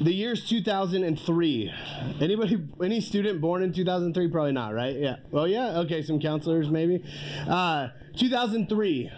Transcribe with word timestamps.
the 0.00 0.12
year's 0.12 0.48
2003. 0.48 1.72
Anybody, 2.20 2.58
any 2.82 3.00
student 3.00 3.40
born 3.40 3.62
in 3.62 3.72
2003? 3.72 4.28
Probably 4.28 4.52
not, 4.52 4.74
right? 4.74 4.96
Yeah. 4.96 5.16
Well, 5.30 5.46
yeah. 5.46 5.78
Okay, 5.80 6.02
some 6.02 6.20
counselors 6.20 6.68
maybe. 6.68 7.04
Uh, 7.48 7.88
2003. 8.16 9.10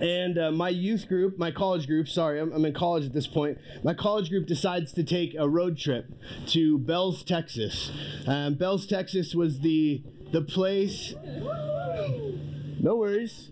And 0.00 0.38
uh, 0.38 0.52
my 0.52 0.68
youth 0.68 1.08
group, 1.08 1.38
my 1.38 1.50
college 1.50 1.86
group, 1.88 2.08
sorry, 2.08 2.40
I'm, 2.40 2.52
I'm 2.52 2.64
in 2.64 2.72
college 2.72 3.04
at 3.04 3.12
this 3.12 3.26
point. 3.26 3.58
My 3.82 3.94
college 3.94 4.30
group 4.30 4.46
decides 4.46 4.92
to 4.92 5.02
take 5.02 5.34
a 5.36 5.48
road 5.48 5.76
trip 5.76 6.06
to 6.48 6.78
Bells, 6.78 7.24
Texas. 7.24 7.90
Um, 8.26 8.54
Bells, 8.54 8.86
Texas 8.86 9.34
was 9.34 9.60
the 9.60 10.02
the 10.30 10.42
place. 10.42 11.14
No 12.80 12.96
worries. 12.96 13.50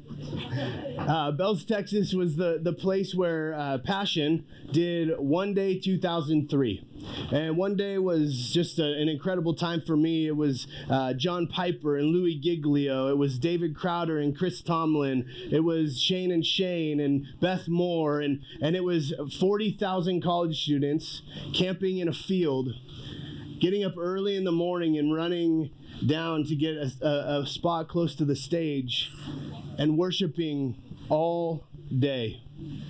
Uh, 0.99 1.31
Bells, 1.33 1.65
Texas 1.65 2.13
was 2.15 2.37
the, 2.37 2.59
the 2.63 2.73
place 2.73 3.15
where 3.15 3.55
uh, 3.55 3.79
Passion 3.79 4.45
did 4.73 5.11
One 5.19 5.55
Day 5.55 5.79
2003. 5.79 6.85
And 7.31 7.57
one 7.57 7.77
day 7.77 7.99
was 7.99 8.51
just 8.53 8.79
a, 8.79 8.85
an 8.85 9.09
incredible 9.09 9.55
time 9.55 9.81
for 9.81 9.97
me. 9.97 10.27
It 10.27 10.37
was 10.37 10.67
uh, 10.91 11.13
John 11.15 11.47
Piper 11.47 11.97
and 11.97 12.09
Louie 12.09 12.39
Giglio. 12.39 13.09
It 13.09 13.19
was 13.19 13.39
David 13.39 13.77
Crowder 13.77 14.19
and 14.19 14.37
Chris 14.37 14.61
Tomlin. 14.63 15.27
It 15.51 15.61
was 15.61 16.01
Shane 16.01 16.33
and 16.33 16.45
Shane 16.45 17.01
and 17.01 17.27
Beth 17.41 17.69
Moore. 17.69 18.21
And, 18.21 18.41
and 18.61 18.75
it 18.75 18.85
was 18.85 19.13
40,000 19.39 20.23
college 20.23 20.63
students 20.63 21.23
camping 21.55 21.99
in 21.99 22.09
a 22.09 22.13
field, 22.13 22.71
getting 23.61 23.85
up 23.85 23.95
early 23.99 24.37
in 24.37 24.45
the 24.45 24.53
morning 24.53 24.99
and 24.99 25.15
running 25.15 25.71
down 26.05 26.45
to 26.45 26.57
get 26.57 26.77
a, 26.77 26.93
a, 27.03 27.41
a 27.41 27.47
spot 27.47 27.89
close 27.89 28.15
to 28.17 28.25
the 28.25 28.37
stage 28.37 29.13
and 29.79 29.97
worshiping 29.97 30.77
all 31.09 31.65
day. 31.99 32.43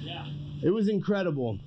Yeah. 0.03 0.27
It 0.63 0.71
was 0.71 0.89
incredible. 0.89 1.59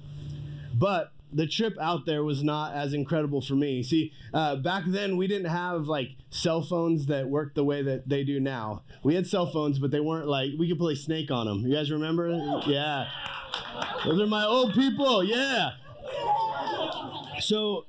But 0.73 1.11
the 1.31 1.45
trip 1.47 1.77
out 1.79 2.05
there 2.05 2.23
was 2.23 2.43
not 2.43 2.73
as 2.73 2.93
incredible 2.93 3.41
for 3.41 3.53
me. 3.53 3.83
See, 3.83 4.11
uh, 4.33 4.55
back 4.55 4.83
then 4.87 5.17
we 5.17 5.27
didn't 5.27 5.49
have 5.49 5.87
like 5.87 6.11
cell 6.29 6.61
phones 6.61 7.05
that 7.07 7.27
worked 7.29 7.55
the 7.55 7.63
way 7.63 7.81
that 7.83 8.09
they 8.09 8.23
do 8.23 8.39
now. 8.39 8.83
We 9.03 9.15
had 9.15 9.27
cell 9.27 9.45
phones, 9.51 9.79
but 9.79 9.91
they 9.91 9.99
weren't 9.99 10.27
like 10.27 10.51
we 10.57 10.67
could 10.67 10.79
play 10.79 10.95
Snake 10.95 11.31
on 11.31 11.45
them. 11.45 11.59
You 11.59 11.75
guys 11.75 11.91
remember? 11.91 12.29
Yeah, 12.65 13.07
those 14.05 14.19
are 14.19 14.27
my 14.27 14.45
old 14.45 14.73
people. 14.73 15.23
Yeah. 15.23 15.71
So 17.41 17.85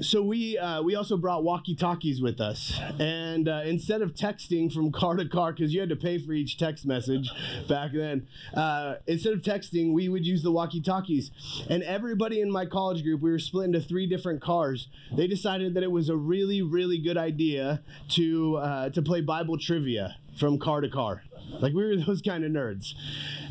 so 0.00 0.22
we 0.22 0.58
uh, 0.58 0.82
we 0.82 0.94
also 0.96 1.16
brought 1.16 1.44
walkie 1.44 1.74
talkies 1.74 2.20
with 2.20 2.40
us, 2.40 2.78
and 2.98 3.48
uh, 3.48 3.62
instead 3.64 4.02
of 4.02 4.14
texting 4.14 4.72
from 4.72 4.90
car 4.90 5.16
to 5.16 5.28
car 5.28 5.52
because 5.52 5.72
you 5.72 5.80
had 5.80 5.88
to 5.88 5.96
pay 5.96 6.18
for 6.18 6.32
each 6.32 6.58
text 6.58 6.84
message 6.84 7.30
back 7.68 7.92
then, 7.92 8.26
uh, 8.54 8.96
instead 9.06 9.32
of 9.32 9.40
texting, 9.40 9.92
we 9.92 10.08
would 10.08 10.26
use 10.26 10.42
the 10.42 10.50
walkie 10.50 10.80
talkies. 10.80 11.30
And 11.68 11.82
everybody 11.82 12.40
in 12.40 12.50
my 12.50 12.66
college 12.66 13.02
group, 13.02 13.20
we 13.20 13.30
were 13.30 13.38
split 13.38 13.66
into 13.66 13.80
three 13.80 14.06
different 14.06 14.42
cars. 14.42 14.88
They 15.12 15.26
decided 15.26 15.74
that 15.74 15.82
it 15.82 15.90
was 15.90 16.08
a 16.08 16.16
really 16.16 16.62
really 16.62 16.98
good 16.98 17.16
idea 17.16 17.82
to 18.10 18.56
uh, 18.56 18.90
to 18.90 19.02
play 19.02 19.20
Bible 19.20 19.58
trivia 19.58 20.16
from 20.38 20.58
car 20.58 20.80
to 20.80 20.88
car. 20.88 21.22
Like 21.60 21.72
we 21.72 21.84
were 21.84 21.96
those 22.06 22.20
kind 22.20 22.44
of 22.44 22.50
nerds, 22.50 22.94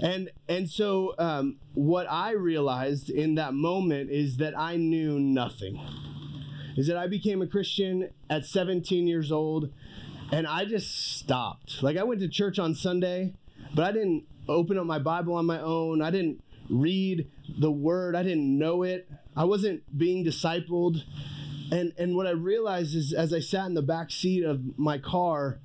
and 0.01 0.29
and 0.49 0.69
so 0.69 1.15
um, 1.17 1.57
what 1.73 2.05
I 2.09 2.31
realized 2.31 3.09
in 3.09 3.35
that 3.35 3.53
moment 3.53 4.09
is 4.11 4.37
that 4.37 4.57
I 4.57 4.75
knew 4.75 5.19
nothing 5.19 5.79
is 6.75 6.87
that 6.87 6.97
I 6.97 7.07
became 7.07 7.41
a 7.41 7.47
Christian 7.47 8.09
at 8.29 8.45
17 8.45 9.07
years 9.07 9.31
old 9.31 9.71
and 10.31 10.47
I 10.47 10.65
just 10.65 11.17
stopped. 11.17 11.83
Like 11.83 11.97
I 11.97 12.03
went 12.03 12.21
to 12.21 12.27
church 12.27 12.57
on 12.57 12.73
Sunday, 12.75 13.33
but 13.75 13.83
I 13.83 13.91
didn't 13.91 14.25
open 14.47 14.77
up 14.77 14.85
my 14.85 14.99
Bible 14.99 15.35
on 15.35 15.45
my 15.45 15.59
own. 15.59 16.01
I 16.01 16.11
didn't 16.11 16.43
read 16.69 17.29
the 17.59 17.71
word. 17.71 18.15
I 18.15 18.23
didn't 18.23 18.57
know 18.57 18.83
it. 18.83 19.07
I 19.35 19.43
wasn't 19.43 19.97
being 19.97 20.25
discipled. 20.25 21.03
And 21.71 21.93
and 21.97 22.15
what 22.15 22.27
I 22.27 22.31
realized 22.31 22.95
is 22.95 23.13
as 23.13 23.33
I 23.33 23.39
sat 23.39 23.67
in 23.67 23.73
the 23.73 23.81
back 23.81 24.11
seat 24.11 24.43
of 24.43 24.77
my 24.77 24.97
car 24.97 25.59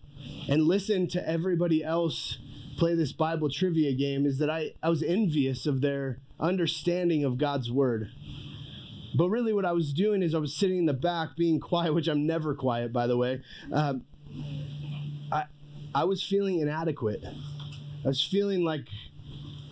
and 0.49 0.65
listened 0.65 1.11
to 1.13 1.29
everybody 1.29 1.83
else 1.85 2.39
play 2.79 2.95
this 2.95 3.13
Bible 3.13 3.51
trivia 3.51 3.93
game 3.93 4.25
is 4.25 4.39
that 4.39 4.49
I, 4.49 4.73
I 4.83 4.89
was 4.89 5.03
envious 5.03 5.67
of 5.67 5.81
their 5.81 6.21
understanding 6.39 7.25
of 7.25 7.37
God's 7.37 7.71
word. 7.73 8.11
But 9.19 9.31
really, 9.31 9.53
what 9.53 9.65
I 9.65 9.73
was 9.73 9.93
doing 9.93 10.23
is 10.23 10.33
I 10.33 10.39
was 10.39 10.55
sitting 10.55 10.79
in 10.79 10.87
the 10.87 10.93
back, 10.93 11.37
being 11.37 11.59
quiet, 11.71 11.93
which 11.93 12.07
I'm 12.07 12.25
never 12.25 12.55
quiet, 12.55 12.93
by 12.93 13.09
the 13.09 13.17
way. 13.17 13.43
Um, 13.73 14.05
I 15.33 15.45
I 15.93 16.05
was 16.05 16.23
feeling 16.23 16.61
inadequate. 16.61 17.25
I 17.25 18.09
was 18.09 18.25
feeling 18.25 18.63
like 18.65 18.87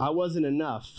I 0.01 0.11
wasn't 0.11 0.47
enough. 0.47 0.91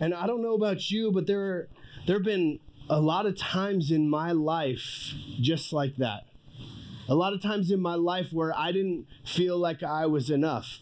And 0.00 0.12
I 0.12 0.26
don't 0.26 0.42
know 0.42 0.52
about 0.52 0.90
you, 0.90 1.10
but 1.10 1.26
there 1.26 1.68
there 2.06 2.16
have 2.16 2.24
been 2.24 2.60
a 2.90 3.00
lot 3.00 3.24
of 3.24 3.34
times 3.34 3.90
in 3.90 4.10
my 4.10 4.32
life 4.32 5.14
just 5.40 5.72
like 5.72 5.96
that. 5.96 6.26
A 7.08 7.14
lot 7.14 7.32
of 7.32 7.40
times 7.40 7.70
in 7.70 7.80
my 7.80 7.94
life 7.94 8.34
where 8.34 8.54
I 8.54 8.70
didn't 8.70 9.06
feel 9.24 9.56
like 9.56 9.82
I 9.82 10.04
was 10.04 10.28
enough. 10.28 10.80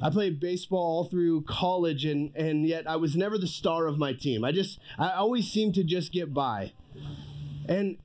I 0.00 0.10
played 0.10 0.38
baseball 0.38 0.78
all 0.78 1.04
through 1.04 1.42
college, 1.42 2.04
and, 2.04 2.34
and 2.36 2.66
yet 2.66 2.88
I 2.88 2.96
was 2.96 3.16
never 3.16 3.36
the 3.36 3.48
star 3.48 3.86
of 3.86 3.98
my 3.98 4.12
team. 4.12 4.44
I 4.44 4.52
just, 4.52 4.78
I 4.98 5.10
always 5.10 5.50
seemed 5.50 5.74
to 5.74 5.84
just 5.84 6.12
get 6.12 6.32
by. 6.32 6.72
And, 7.68 7.98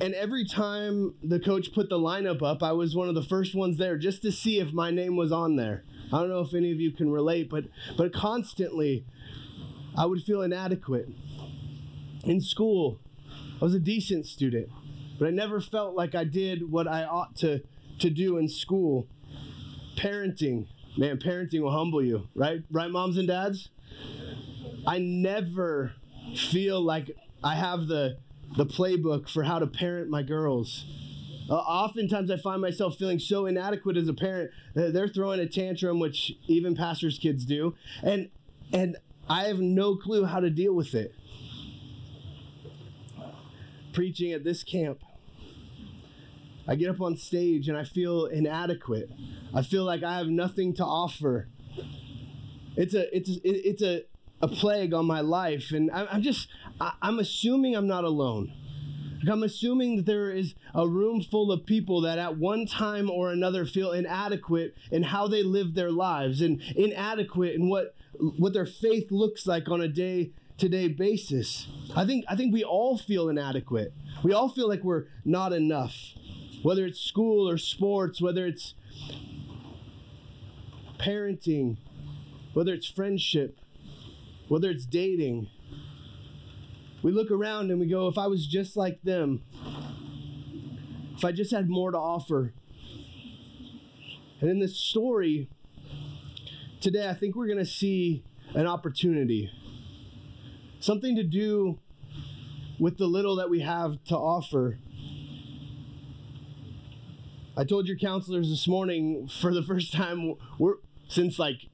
and 0.00 0.14
every 0.14 0.44
time 0.44 1.14
the 1.22 1.38
coach 1.38 1.72
put 1.72 1.88
the 1.88 1.98
lineup 1.98 2.42
up, 2.42 2.62
I 2.62 2.72
was 2.72 2.96
one 2.96 3.08
of 3.08 3.14
the 3.14 3.22
first 3.22 3.54
ones 3.54 3.78
there 3.78 3.96
just 3.96 4.22
to 4.22 4.32
see 4.32 4.58
if 4.58 4.72
my 4.72 4.90
name 4.90 5.16
was 5.16 5.30
on 5.30 5.56
there. 5.56 5.84
I 6.12 6.18
don't 6.18 6.28
know 6.28 6.40
if 6.40 6.54
any 6.54 6.72
of 6.72 6.80
you 6.80 6.90
can 6.90 7.10
relate, 7.10 7.48
but, 7.48 7.64
but 7.96 8.12
constantly 8.12 9.06
I 9.96 10.06
would 10.06 10.22
feel 10.22 10.42
inadequate. 10.42 11.08
In 12.24 12.40
school, 12.40 12.98
I 13.60 13.64
was 13.64 13.74
a 13.74 13.80
decent 13.80 14.26
student, 14.26 14.68
but 15.18 15.28
I 15.28 15.30
never 15.30 15.60
felt 15.60 15.94
like 15.94 16.14
I 16.14 16.24
did 16.24 16.70
what 16.70 16.88
I 16.88 17.04
ought 17.04 17.36
to, 17.36 17.62
to 18.00 18.10
do 18.10 18.36
in 18.38 18.48
school. 18.48 19.06
Parenting, 19.96 20.66
Man, 20.96 21.18
parenting 21.18 21.60
will 21.60 21.70
humble 21.70 22.02
you, 22.02 22.28
right? 22.34 22.62
Right, 22.70 22.90
moms 22.90 23.16
and 23.16 23.26
dads? 23.26 23.70
I 24.86 24.98
never 24.98 25.92
feel 26.36 26.80
like 26.80 27.16
I 27.42 27.54
have 27.54 27.86
the 27.86 28.18
the 28.56 28.66
playbook 28.66 29.30
for 29.30 29.44
how 29.44 29.58
to 29.58 29.66
parent 29.66 30.10
my 30.10 30.22
girls. 30.22 30.84
Uh, 31.48 31.54
oftentimes, 31.54 32.30
I 32.30 32.36
find 32.36 32.60
myself 32.60 32.96
feeling 32.98 33.18
so 33.18 33.46
inadequate 33.46 33.96
as 33.96 34.08
a 34.08 34.14
parent. 34.14 34.50
that 34.74 34.92
they're 34.92 35.08
throwing 35.08 35.40
a 35.40 35.48
tantrum, 35.48 35.98
which 35.98 36.32
even 36.46 36.74
pastors' 36.74 37.18
kids 37.18 37.44
do, 37.44 37.74
and 38.02 38.28
and 38.72 38.96
I 39.28 39.44
have 39.44 39.60
no 39.60 39.96
clue 39.96 40.26
how 40.26 40.40
to 40.40 40.50
deal 40.50 40.74
with 40.74 40.94
it. 40.94 41.14
Preaching 43.92 44.32
at 44.32 44.44
this 44.44 44.62
camp, 44.62 45.00
I 46.66 46.76
get 46.76 46.90
up 46.90 47.00
on 47.00 47.16
stage 47.16 47.68
and 47.68 47.76
I 47.76 47.84
feel 47.84 48.26
inadequate. 48.26 49.10
I 49.54 49.62
feel 49.62 49.84
like 49.84 50.02
I 50.02 50.18
have 50.18 50.28
nothing 50.28 50.74
to 50.74 50.84
offer. 50.84 51.48
It's 52.76 52.94
a 52.94 53.14
it's 53.14 53.30
it's 53.44 53.82
a 53.82 54.04
a 54.40 54.48
plague 54.48 54.92
on 54.92 55.06
my 55.06 55.20
life, 55.20 55.70
and 55.72 55.90
I'm 55.90 56.22
just 56.22 56.48
I'm 56.80 57.18
assuming 57.18 57.74
I'm 57.74 57.86
not 57.86 58.04
alone. 58.04 58.52
I'm 59.30 59.44
assuming 59.44 59.96
that 59.96 60.06
there 60.06 60.32
is 60.32 60.54
a 60.74 60.88
room 60.88 61.22
full 61.22 61.52
of 61.52 61.64
people 61.64 62.00
that 62.00 62.18
at 62.18 62.38
one 62.38 62.66
time 62.66 63.08
or 63.08 63.30
another 63.30 63.64
feel 63.64 63.92
inadequate 63.92 64.74
in 64.90 65.04
how 65.04 65.28
they 65.28 65.44
live 65.44 65.74
their 65.74 65.92
lives 65.92 66.40
and 66.40 66.60
inadequate 66.74 67.54
in 67.54 67.68
what 67.68 67.94
what 68.18 68.52
their 68.52 68.66
faith 68.66 69.12
looks 69.12 69.46
like 69.46 69.68
on 69.68 69.80
a 69.80 69.88
day 69.88 70.32
to 70.58 70.68
day 70.68 70.88
basis. 70.88 71.68
I 71.94 72.04
think 72.04 72.24
I 72.28 72.36
think 72.36 72.52
we 72.52 72.64
all 72.64 72.98
feel 72.98 73.28
inadequate. 73.28 73.92
We 74.24 74.32
all 74.32 74.48
feel 74.48 74.68
like 74.68 74.82
we're 74.82 75.04
not 75.24 75.52
enough 75.52 75.94
whether 76.62 76.86
it's 76.86 77.00
school 77.00 77.48
or 77.48 77.58
sports, 77.58 78.20
whether 78.20 78.46
it's 78.46 78.74
parenting, 80.98 81.76
whether 82.54 82.72
it's 82.72 82.86
friendship, 82.86 83.58
whether 84.48 84.70
it's 84.70 84.86
dating. 84.86 85.48
We 87.02 87.10
look 87.10 87.30
around 87.30 87.70
and 87.70 87.80
we 87.80 87.86
go, 87.86 88.06
if 88.06 88.16
I 88.16 88.28
was 88.28 88.46
just 88.46 88.76
like 88.76 89.02
them, 89.02 89.42
if 91.16 91.24
I 91.24 91.32
just 91.32 91.50
had 91.50 91.68
more 91.68 91.90
to 91.90 91.98
offer. 91.98 92.52
And 94.40 94.50
in 94.50 94.60
this 94.60 94.76
story, 94.76 95.48
today, 96.80 97.08
I 97.08 97.14
think 97.14 97.34
we're 97.34 97.46
going 97.46 97.58
to 97.58 97.64
see 97.64 98.24
an 98.54 98.66
opportunity. 98.66 99.50
Something 100.80 101.16
to 101.16 101.22
do 101.22 101.78
with 102.78 102.98
the 102.98 103.06
little 103.06 103.36
that 103.36 103.50
we 103.50 103.60
have 103.60 104.02
to 104.04 104.16
offer. 104.16 104.78
I 107.54 107.64
told 107.64 107.86
your 107.86 107.98
counselors 107.98 108.48
this 108.48 108.66
morning 108.66 109.28
for 109.28 109.52
the 109.52 109.62
first 109.62 109.92
time 109.92 110.34
we're 110.58 110.76
since 111.08 111.38
like 111.38 111.68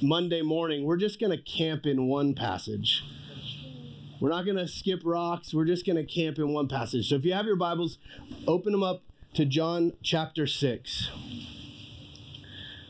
Monday 0.00 0.40
morning, 0.40 0.84
we're 0.84 0.96
just 0.96 1.20
going 1.20 1.36
to 1.36 1.42
camp 1.42 1.84
in 1.84 2.06
one 2.06 2.34
passage. 2.34 3.04
We're 4.20 4.30
not 4.30 4.46
going 4.46 4.56
to 4.56 4.66
skip 4.66 5.02
rocks. 5.04 5.52
We're 5.52 5.66
just 5.66 5.84
going 5.84 5.96
to 5.96 6.04
camp 6.04 6.38
in 6.38 6.54
one 6.54 6.66
passage. 6.66 7.10
So 7.10 7.16
if 7.16 7.26
you 7.26 7.34
have 7.34 7.44
your 7.44 7.56
Bibles, 7.56 7.98
open 8.46 8.72
them 8.72 8.82
up 8.82 9.02
to 9.34 9.44
John 9.44 9.92
chapter 10.02 10.46
6. 10.46 11.10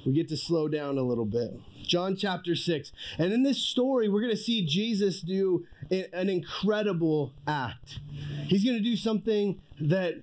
We 0.06 0.12
get 0.12 0.29
to 0.29 0.37
slow 0.37 0.69
down 0.69 0.96
a 0.96 1.02
little 1.02 1.26
bit. 1.26 1.58
John 1.82 2.14
chapter 2.14 2.55
6. 2.55 2.93
And 3.19 3.32
in 3.32 3.43
this 3.43 3.58
story, 3.58 4.08
we're 4.08 4.20
going 4.20 4.34
to 4.34 4.41
see 4.41 4.64
Jesus 4.64 5.20
do 5.20 5.67
an 5.91 6.29
incredible 6.29 7.32
act. 7.49 7.99
He's 8.46 8.64
going 8.64 8.76
to 8.76 8.82
do 8.82 8.96
something 8.96 9.61
that 9.81 10.23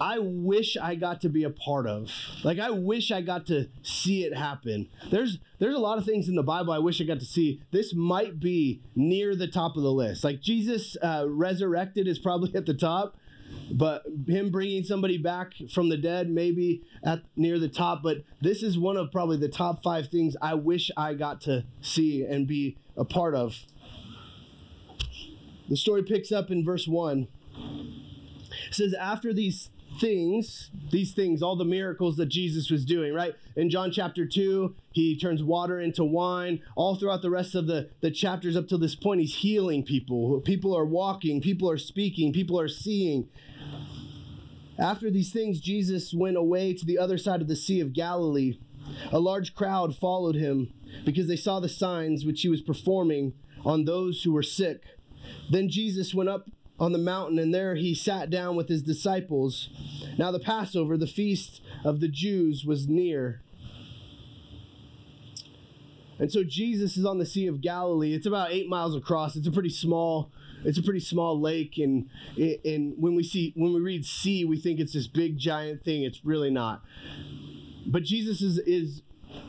I 0.00 0.18
wish 0.18 0.76
I 0.76 0.96
got 0.96 1.20
to 1.20 1.28
be 1.28 1.44
a 1.44 1.50
part 1.50 1.86
of. 1.86 2.10
Like 2.42 2.58
I 2.58 2.70
wish 2.70 3.12
I 3.12 3.20
got 3.20 3.46
to 3.46 3.68
see 3.82 4.24
it 4.24 4.36
happen. 4.36 4.88
There's 5.10 5.38
there's 5.58 5.76
a 5.76 5.80
lot 5.80 5.98
of 5.98 6.04
things 6.04 6.28
in 6.28 6.34
the 6.34 6.42
Bible 6.42 6.72
I 6.72 6.78
wish 6.78 7.00
I 7.00 7.04
got 7.04 7.20
to 7.20 7.26
see. 7.26 7.62
This 7.70 7.94
might 7.94 8.40
be 8.40 8.80
near 8.96 9.36
the 9.36 9.46
top 9.46 9.76
of 9.76 9.82
the 9.82 9.92
list. 9.92 10.24
Like 10.24 10.40
Jesus 10.40 10.96
uh, 11.02 11.26
resurrected 11.28 12.08
is 12.08 12.18
probably 12.18 12.54
at 12.56 12.66
the 12.66 12.74
top, 12.74 13.16
but 13.70 14.02
him 14.26 14.50
bringing 14.50 14.82
somebody 14.82 15.16
back 15.16 15.52
from 15.72 15.88
the 15.88 15.96
dead 15.96 16.28
maybe 16.28 16.82
at 17.04 17.22
near 17.36 17.60
the 17.60 17.68
top. 17.68 18.02
But 18.02 18.24
this 18.40 18.64
is 18.64 18.76
one 18.76 18.96
of 18.96 19.12
probably 19.12 19.36
the 19.36 19.48
top 19.48 19.84
five 19.84 20.08
things 20.08 20.36
I 20.42 20.54
wish 20.54 20.90
I 20.96 21.14
got 21.14 21.40
to 21.42 21.64
see 21.80 22.24
and 22.24 22.48
be 22.48 22.76
a 22.96 23.04
part 23.04 23.36
of. 23.36 23.64
The 25.68 25.76
story 25.76 26.02
picks 26.02 26.32
up 26.32 26.50
in 26.50 26.64
verse 26.64 26.88
one. 26.88 27.28
It 28.68 28.74
says 28.74 28.94
after 28.94 29.32
these 29.32 29.70
things, 30.00 30.70
these 30.90 31.12
things, 31.12 31.42
all 31.42 31.56
the 31.56 31.64
miracles 31.64 32.16
that 32.16 32.26
Jesus 32.26 32.70
was 32.70 32.84
doing, 32.84 33.14
right? 33.14 33.34
In 33.56 33.70
John 33.70 33.90
chapter 33.90 34.26
2, 34.26 34.74
he 34.92 35.18
turns 35.18 35.42
water 35.42 35.80
into 35.80 36.04
wine. 36.04 36.60
All 36.76 36.96
throughout 36.96 37.22
the 37.22 37.30
rest 37.30 37.54
of 37.54 37.66
the, 37.66 37.90
the 38.00 38.10
chapters 38.10 38.56
up 38.56 38.68
to 38.68 38.78
this 38.78 38.94
point, 38.94 39.20
he's 39.20 39.36
healing 39.36 39.82
people. 39.82 40.40
People 40.40 40.76
are 40.76 40.84
walking, 40.84 41.40
people 41.40 41.70
are 41.70 41.78
speaking, 41.78 42.32
people 42.32 42.58
are 42.58 42.68
seeing. 42.68 43.28
After 44.78 45.10
these 45.10 45.32
things, 45.32 45.60
Jesus 45.60 46.12
went 46.12 46.36
away 46.36 46.74
to 46.74 46.84
the 46.84 46.98
other 46.98 47.18
side 47.18 47.40
of 47.40 47.48
the 47.48 47.56
Sea 47.56 47.80
of 47.80 47.92
Galilee. 47.92 48.58
A 49.12 49.20
large 49.20 49.54
crowd 49.54 49.96
followed 49.96 50.34
him 50.34 50.72
because 51.04 51.28
they 51.28 51.36
saw 51.36 51.60
the 51.60 51.68
signs 51.68 52.24
which 52.24 52.42
he 52.42 52.48
was 52.48 52.60
performing 52.60 53.34
on 53.64 53.84
those 53.84 54.22
who 54.22 54.32
were 54.32 54.42
sick. 54.42 54.82
Then 55.50 55.68
Jesus 55.68 56.14
went 56.14 56.28
up 56.28 56.50
on 56.78 56.92
the 56.92 56.98
mountain, 56.98 57.38
and 57.38 57.54
there 57.54 57.76
he 57.76 57.94
sat 57.94 58.30
down 58.30 58.56
with 58.56 58.68
his 58.68 58.82
disciples. 58.82 59.68
Now, 60.18 60.30
the 60.30 60.40
Passover, 60.40 60.96
the 60.96 61.06
feast 61.06 61.60
of 61.84 62.00
the 62.00 62.08
Jews, 62.08 62.64
was 62.64 62.88
near. 62.88 63.42
And 66.18 66.30
so 66.30 66.44
Jesus 66.44 66.96
is 66.96 67.04
on 67.04 67.18
the 67.18 67.26
Sea 67.26 67.46
of 67.46 67.60
Galilee. 67.60 68.14
It's 68.14 68.26
about 68.26 68.52
eight 68.52 68.68
miles 68.68 68.94
across. 68.94 69.36
It's 69.36 69.46
a 69.46 69.52
pretty 69.52 69.70
small, 69.70 70.30
it's 70.64 70.78
a 70.78 70.82
pretty 70.82 71.00
small 71.00 71.40
lake. 71.40 71.78
And 71.78 72.08
and 72.36 72.94
when 72.96 73.14
we 73.14 73.24
see 73.24 73.52
when 73.56 73.74
we 73.74 73.80
read 73.80 74.04
sea, 74.04 74.44
we 74.44 74.58
think 74.58 74.78
it's 74.78 74.92
this 74.92 75.08
big 75.08 75.38
giant 75.38 75.84
thing. 75.84 76.02
It's 76.02 76.24
really 76.24 76.50
not. 76.50 76.82
But 77.86 78.04
Jesus 78.04 78.40
is 78.40 78.58
is 78.58 79.02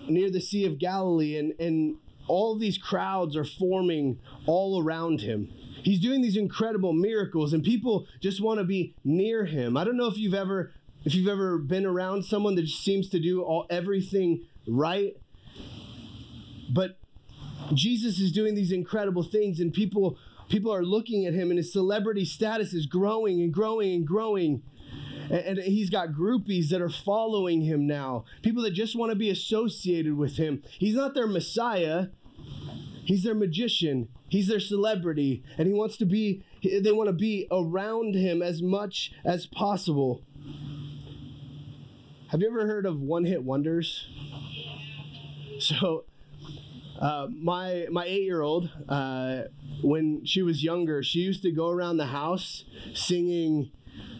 near 0.07 0.29
the 0.31 0.41
Sea 0.41 0.65
of 0.65 0.79
Galilee, 0.79 1.37
and 1.37 1.53
and 1.59 1.97
all 2.27 2.57
these 2.57 2.77
crowds 2.77 3.35
are 3.35 3.45
forming 3.45 4.19
all 4.47 4.81
around 4.81 5.21
him. 5.21 5.49
He's 5.85 5.99
doing 5.99 6.23
these 6.23 6.35
incredible 6.35 6.93
miracles 6.93 7.53
and 7.53 7.63
people 7.63 8.07
just 8.19 8.41
want 8.41 8.57
to 8.57 8.63
be 8.63 8.95
near 9.03 9.45
him. 9.45 9.77
I 9.77 9.83
don't 9.83 9.97
know 9.97 10.07
if 10.07 10.17
you've 10.17 10.33
ever 10.33 10.71
if 11.05 11.13
you've 11.13 11.27
ever 11.27 11.59
been 11.59 11.85
around 11.85 12.25
someone 12.25 12.55
that 12.55 12.63
just 12.63 12.83
seems 12.83 13.07
to 13.09 13.19
do 13.19 13.43
all 13.43 13.67
everything 13.69 14.43
right. 14.67 15.15
But 16.71 16.97
Jesus 17.75 18.19
is 18.19 18.31
doing 18.31 18.55
these 18.55 18.71
incredible 18.71 19.21
things 19.21 19.59
and 19.59 19.71
people 19.71 20.17
people 20.49 20.73
are 20.73 20.83
looking 20.83 21.27
at 21.27 21.35
him 21.35 21.51
and 21.51 21.59
his 21.59 21.71
celebrity 21.71 22.25
status 22.25 22.73
is 22.73 22.87
growing 22.87 23.39
and 23.41 23.53
growing 23.53 23.93
and 23.93 24.07
growing. 24.07 24.63
And, 25.29 25.59
and 25.59 25.59
he's 25.59 25.91
got 25.91 26.13
groupies 26.13 26.69
that 26.69 26.81
are 26.81 26.89
following 26.89 27.61
him 27.61 27.85
now. 27.85 28.25
People 28.41 28.63
that 28.63 28.71
just 28.71 28.95
want 28.95 29.11
to 29.11 29.15
be 29.15 29.29
associated 29.29 30.17
with 30.17 30.37
him. 30.37 30.63
He's 30.79 30.95
not 30.95 31.13
their 31.13 31.27
Messiah. 31.27 32.07
He's 33.03 33.21
their 33.21 33.35
magician. 33.35 34.09
He's 34.35 34.47
their 34.49 34.59
celebrity. 34.59 35.43
And 35.57 35.65
he 35.65 35.73
wants 35.73 35.95
to 35.95 36.05
be, 36.05 36.43
they 36.61 36.91
want 36.91 37.07
to 37.07 37.13
be 37.13 37.47
around 37.49 38.15
him 38.15 38.41
as 38.41 38.61
much 38.61 39.13
as 39.23 39.45
possible. 39.45 40.23
Have 42.27 42.41
you 42.41 42.47
ever 42.47 42.67
heard 42.67 42.85
of 42.85 42.99
one 42.99 43.23
hit 43.23 43.43
wonders? 43.43 44.09
So, 45.57 46.03
uh, 46.99 47.27
my 47.31 47.87
my 47.89 48.03
eight 48.03 48.23
year 48.23 48.41
old, 48.41 48.69
uh, 48.89 49.43
when 49.81 50.25
she 50.25 50.41
was 50.41 50.65
younger, 50.65 51.01
she 51.01 51.19
used 51.19 51.43
to 51.43 51.51
go 51.51 51.69
around 51.69 51.95
the 51.95 52.07
house 52.07 52.65
singing 52.93 53.71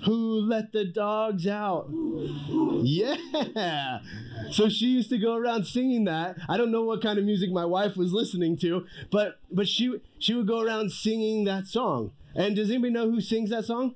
who 0.05 0.39
let 0.41 0.71
the 0.71 0.85
dogs 0.85 1.47
out? 1.47 1.89
Yeah. 2.83 3.99
So 4.51 4.69
she 4.69 4.87
used 4.87 5.09
to 5.09 5.17
go 5.17 5.35
around 5.35 5.65
singing 5.65 6.05
that. 6.05 6.37
I 6.47 6.57
don't 6.57 6.71
know 6.71 6.83
what 6.83 7.01
kind 7.01 7.17
of 7.17 7.25
music 7.25 7.51
my 7.51 7.65
wife 7.65 7.97
was 7.97 8.13
listening 8.13 8.57
to, 8.57 8.85
but 9.11 9.39
but 9.51 9.67
she 9.67 9.99
she 10.19 10.33
would 10.33 10.47
go 10.47 10.61
around 10.61 10.91
singing 10.91 11.45
that 11.45 11.67
song. 11.67 12.11
And 12.35 12.55
does 12.55 12.69
anybody 12.69 12.93
know 12.93 13.09
who 13.09 13.21
sings 13.21 13.49
that 13.49 13.65
song? 13.65 13.95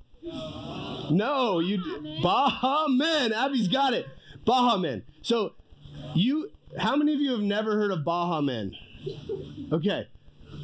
No, 1.12 1.60
you 1.60 1.82
Baha 2.24 2.90
Men. 2.90 3.32
Abby's 3.34 3.68
got 3.68 3.94
it. 3.94 4.08
Baha 4.46 4.80
Men. 4.80 5.04
So 5.22 5.54
you 6.16 6.50
how 6.78 6.96
many 6.96 7.14
of 7.14 7.20
you 7.20 7.32
have 7.32 7.42
never 7.42 7.76
heard 7.76 7.92
of 7.92 8.04
Baha 8.04 8.42
Men? 8.42 8.76
Okay. 9.72 10.08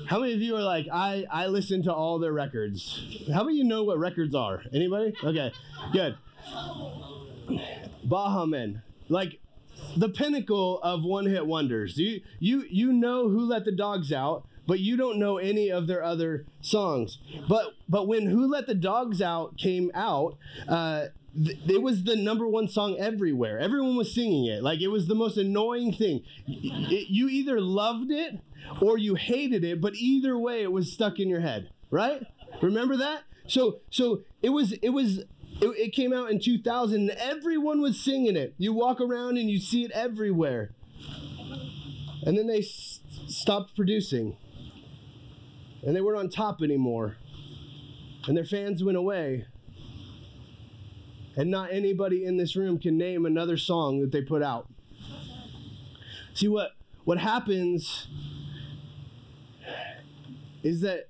How 0.07 0.19
many 0.19 0.33
of 0.33 0.41
you 0.41 0.55
are 0.55 0.63
like, 0.63 0.87
I, 0.91 1.25
I 1.31 1.47
listen 1.47 1.83
to 1.83 1.93
all 1.93 2.19
their 2.19 2.33
records? 2.33 3.25
How 3.33 3.43
many 3.43 3.59
of 3.59 3.63
you 3.63 3.63
know 3.63 3.83
what 3.83 3.97
records 3.97 4.35
are? 4.35 4.61
Anybody? 4.73 5.15
Okay, 5.23 5.51
good. 5.93 6.17
Baha 8.03 8.45
Men. 8.45 8.83
Like 9.09 9.39
the 9.97 10.09
pinnacle 10.09 10.79
of 10.81 11.03
one 11.03 11.25
hit 11.25 11.45
wonders. 11.45 11.97
You, 11.97 12.21
you, 12.39 12.65
you 12.69 12.93
know 12.93 13.29
who 13.29 13.41
let 13.41 13.65
the 13.65 13.71
dogs 13.71 14.11
out, 14.11 14.47
but 14.67 14.79
you 14.79 14.95
don't 14.95 15.17
know 15.17 15.37
any 15.37 15.69
of 15.69 15.87
their 15.87 16.03
other 16.03 16.45
songs. 16.61 17.19
But, 17.47 17.73
but 17.89 18.07
when 18.07 18.27
Who 18.27 18.47
Let 18.47 18.67
the 18.67 18.75
Dogs 18.75 19.21
Out 19.21 19.57
came 19.57 19.91
out, 19.93 20.37
uh, 20.67 21.07
it 21.35 21.81
was 21.81 22.03
the 22.03 22.15
number 22.15 22.47
one 22.47 22.67
song 22.67 22.97
everywhere. 22.97 23.59
Everyone 23.59 23.95
was 23.95 24.13
singing 24.13 24.45
it. 24.45 24.63
Like 24.63 24.81
it 24.81 24.87
was 24.87 25.07
the 25.07 25.15
most 25.15 25.37
annoying 25.37 25.91
thing. 25.93 26.23
It, 26.47 27.09
you 27.09 27.27
either 27.27 27.59
loved 27.59 28.09
it 28.09 28.39
or 28.81 28.97
you 28.97 29.15
hated 29.15 29.63
it, 29.63 29.81
but 29.81 29.95
either 29.95 30.37
way, 30.37 30.61
it 30.61 30.71
was 30.71 30.91
stuck 30.91 31.19
in 31.19 31.29
your 31.29 31.41
head, 31.41 31.69
right? 31.89 32.23
Remember 32.61 32.97
that? 32.97 33.23
So, 33.47 33.79
so 33.89 34.21
it 34.41 34.49
was, 34.49 34.73
it 34.73 34.89
was, 34.89 35.19
it, 35.61 35.67
it 35.77 35.93
came 35.93 36.13
out 36.13 36.31
in 36.31 36.39
2000, 36.39 37.09
and 37.09 37.19
everyone 37.19 37.81
was 37.81 37.99
singing 37.99 38.35
it. 38.35 38.53
You 38.57 38.73
walk 38.73 38.99
around 38.99 39.37
and 39.37 39.49
you 39.49 39.59
see 39.59 39.83
it 39.83 39.91
everywhere. 39.91 40.71
And 42.25 42.37
then 42.37 42.47
they 42.47 42.59
s- 42.59 43.01
stopped 43.27 43.75
producing, 43.75 44.35
and 45.83 45.95
they 45.95 46.01
weren't 46.01 46.19
on 46.19 46.29
top 46.29 46.61
anymore, 46.61 47.17
and 48.27 48.35
their 48.35 48.45
fans 48.45 48.83
went 48.83 48.97
away. 48.97 49.45
And 51.37 51.51
not 51.51 51.71
anybody 51.71 52.23
in 52.25 52.37
this 52.37 52.55
room 52.55 52.79
can 52.79 52.97
name 52.97 53.25
another 53.25 53.57
song 53.57 53.99
that 53.99 54.11
they 54.11 54.21
put 54.21 54.41
out. 54.41 54.69
See 56.33 56.47
what 56.47 56.71
what 57.03 57.19
happens 57.19 58.07
is 60.65 60.81
that 60.81 61.07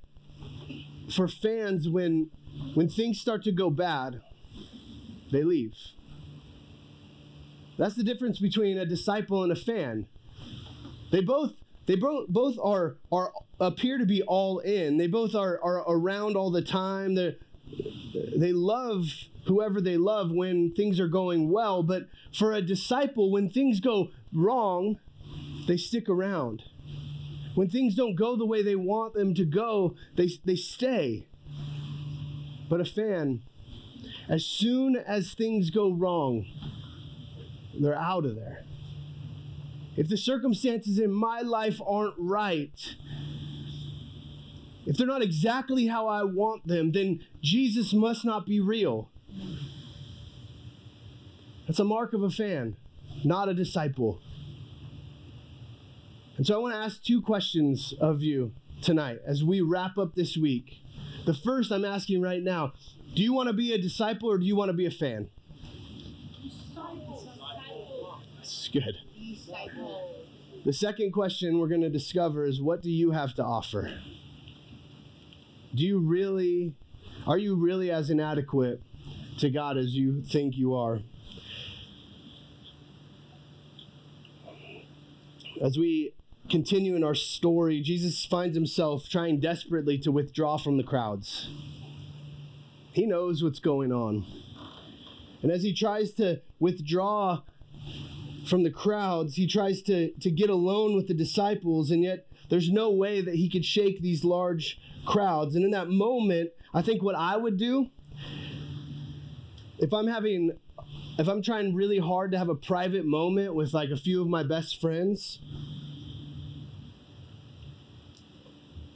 for 1.10 1.30
fans 1.30 1.88
when 1.88 2.30
when 2.74 2.90
things 2.90 3.20
start 3.20 3.44
to 3.46 3.52
go 3.54 3.70
bad, 3.70 4.22
they 5.32 5.44
leave. 5.44 5.74
That's 7.78 7.96
the 7.96 8.04
difference 8.04 8.40
between 8.40 8.78
a 8.78 8.86
disciple 8.86 9.44
and 9.44 9.52
a 9.52 9.56
fan. 9.56 10.08
They 11.12 11.22
both 11.22 11.54
they 11.86 11.96
both 11.96 12.28
both 12.28 12.58
are 12.62 12.98
are 13.14 13.32
appear 13.60 13.98
to 13.98 14.06
be 14.06 14.22
all 14.24 14.60
in. 14.60 14.98
They 14.98 15.08
both 15.08 15.36
are 15.36 15.58
are 15.64 15.84
around 15.88 16.36
all 16.36 16.52
the 16.52 16.62
time. 16.62 17.16
They 17.16 17.38
they 18.36 18.52
love 18.52 19.06
whoever 19.46 19.80
they 19.80 19.96
love 19.96 20.32
when 20.32 20.74
things 20.74 21.00
are 21.00 21.08
going 21.08 21.50
well, 21.50 21.82
but 21.82 22.08
for 22.34 22.52
a 22.52 22.62
disciple 22.62 23.32
when 23.32 23.50
things 23.50 23.80
go 23.80 24.10
wrong, 24.34 24.98
they 25.66 25.78
stick 25.78 26.10
around. 26.10 26.64
When 27.56 27.70
things 27.70 27.96
don't 27.96 28.16
go 28.16 28.36
the 28.36 28.46
way 28.46 28.62
they 28.62 28.76
want 28.76 29.14
them 29.14 29.34
to 29.36 29.46
go, 29.46 29.96
they, 30.16 30.30
they 30.44 30.56
stay. 30.56 31.26
But 32.70 32.82
a 32.82 32.86
fan, 32.86 33.42
as 34.28 34.46
soon 34.46 34.96
as 34.96 35.34
things 35.34 35.70
go 35.70 35.92
wrong, 35.92 36.46
they're 37.80 37.98
out 37.98 38.26
of 38.26 38.36
there. 38.36 38.66
If 39.96 40.10
the 40.10 40.18
circumstances 40.18 41.00
in 41.00 41.12
my 41.12 41.42
life 41.42 41.80
aren't 41.86 42.16
right, 42.18 42.96
if 44.86 44.98
they're 44.98 45.08
not 45.08 45.22
exactly 45.22 45.88
how 45.88 46.08
I 46.08 46.24
want 46.24 46.68
them, 46.68 46.92
then 46.92 47.22
Jesus 47.42 47.94
must 47.94 48.26
not 48.26 48.46
be 48.46 48.60
real. 48.60 49.10
That's 51.68 51.80
a 51.80 51.86
mark 51.86 52.14
of 52.14 52.22
a 52.22 52.30
fan, 52.30 52.76
not 53.24 53.48
a 53.50 53.54
disciple. 53.54 54.22
And 56.38 56.46
so 56.46 56.56
I 56.56 56.58
want 56.58 56.74
to 56.74 56.80
ask 56.80 57.02
two 57.02 57.22
questions 57.22 57.94
of 58.00 58.22
you 58.22 58.52
tonight 58.82 59.22
as 59.26 59.44
we 59.44 59.62
wrap 59.62 59.98
up 59.98 60.16
this 60.16 60.36
week. 60.36 60.82
The 61.26 61.34
first 61.34 61.72
I'm 61.72 61.86
asking 61.86 62.22
right 62.22 62.44
now 62.44 62.74
do 63.16 63.24
you 63.24 63.32
want 63.32 63.48
to 63.48 63.54
be 63.54 63.72
a 63.72 63.78
disciple 63.78 64.30
or 64.30 64.38
do 64.38 64.46
you 64.46 64.58
want 64.58 64.68
to 64.68 64.74
be 64.74 64.86
a 64.86 64.92
fan? 64.92 65.30
Disciple. 66.44 67.32
It's 68.40 68.68
good. 68.68 68.98
Disciple. 69.18 70.16
The 70.66 70.74
second 70.74 71.14
question 71.14 71.58
we're 71.60 71.70
going 71.70 71.82
to 71.82 71.90
discover 71.90 72.46
is 72.46 72.62
what 72.62 72.82
do 72.82 72.92
you 72.92 73.12
have 73.12 73.34
to 73.36 73.44
offer? 73.44 73.90
Do 75.74 75.84
you 75.84 76.00
really, 76.00 76.74
are 77.26 77.38
you 77.38 77.56
really 77.56 77.90
as 77.90 78.10
inadequate 78.10 78.82
to 79.38 79.50
God 79.50 79.78
as 79.78 79.96
you 79.96 80.22
think 80.22 80.58
you 80.58 80.76
are? 80.76 81.00
As 85.62 85.78
we 85.78 86.14
continue 86.50 86.96
in 86.96 87.04
our 87.04 87.16
story, 87.16 87.82
Jesus 87.82 88.26
finds 88.26 88.56
himself 88.56 89.10
trying 89.10 89.40
desperately 89.40 89.98
to 90.00 90.12
withdraw 90.12 90.58
from 90.58 90.78
the 90.78 90.84
crowds. 90.84 91.50
He 92.92 93.06
knows 93.06 93.44
what's 93.44 93.60
going 93.60 93.92
on. 93.92 94.26
And 95.42 95.52
as 95.52 95.64
he 95.64 95.74
tries 95.74 96.14
to 96.14 96.42
withdraw 96.60 97.42
from 98.48 98.64
the 98.64 98.72
crowds, 98.72 99.36
he 99.36 99.48
tries 99.48 99.82
to, 99.84 100.12
to 100.12 100.32
get 100.32 100.50
alone 100.50 100.96
with 100.96 101.08
the 101.08 101.14
disciples, 101.14 101.92
and 101.92 102.04
yet 102.04 102.28
there's 102.50 102.70
no 102.70 102.92
way 102.92 103.22
that 103.22 103.36
he 103.36 103.50
could 103.50 103.66
shake 103.66 104.02
these 104.02 104.24
large 104.24 104.80
crowds. 105.06 105.56
And 105.56 105.66
in 105.66 105.72
that 105.72 105.90
moment, 105.90 106.52
I 106.74 106.82
think 106.82 107.02
what 107.02 107.16
I 107.16 107.38
would 107.38 107.58
do, 107.58 107.88
if 109.78 109.94
I'm 109.94 110.08
having, 110.08 110.52
if 111.18 111.28
I'm 111.28 111.42
trying 111.42 111.76
really 111.76 112.00
hard 112.00 112.32
to 112.32 112.38
have 112.38 112.50
a 112.50 112.56
private 112.56 113.06
moment 113.06 113.56
with 113.56 113.74
like 113.74 113.90
a 113.90 113.98
few 113.98 114.22
of 114.22 114.28
my 114.28 114.44
best 114.44 114.80
friends, 114.80 115.40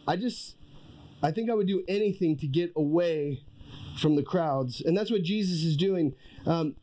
I 0.10 0.16
just, 0.16 0.56
I 1.22 1.32
think 1.32 1.52
I 1.52 1.54
would 1.54 1.68
do 1.68 1.84
anything 1.88 2.36
to 2.38 2.48
get 2.48 2.74
away 2.76 3.44
from 4.02 4.16
the 4.16 4.24
crowds. 4.24 4.82
And 4.82 4.98
that's 4.98 5.12
what 5.12 5.22
Jesus 5.22 5.64
is 5.64 5.78
doing. 5.78 6.16
Um, 6.48 6.76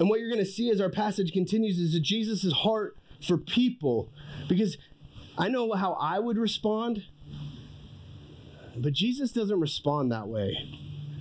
and 0.00 0.08
what 0.08 0.18
you're 0.18 0.28
going 0.28 0.44
to 0.44 0.50
see 0.50 0.70
as 0.70 0.80
our 0.80 0.90
passage 0.90 1.32
continues 1.32 1.78
is 1.78 1.92
that 1.92 2.00
Jesus' 2.00 2.52
heart 2.52 2.96
for 3.24 3.38
people. 3.38 4.10
Because 4.48 4.76
I 5.38 5.46
know 5.46 5.72
how 5.74 5.92
I 5.92 6.18
would 6.18 6.36
respond, 6.36 7.04
but 8.76 8.92
Jesus 8.92 9.30
doesn't 9.30 9.60
respond 9.60 10.10
that 10.10 10.26
way. 10.26 10.58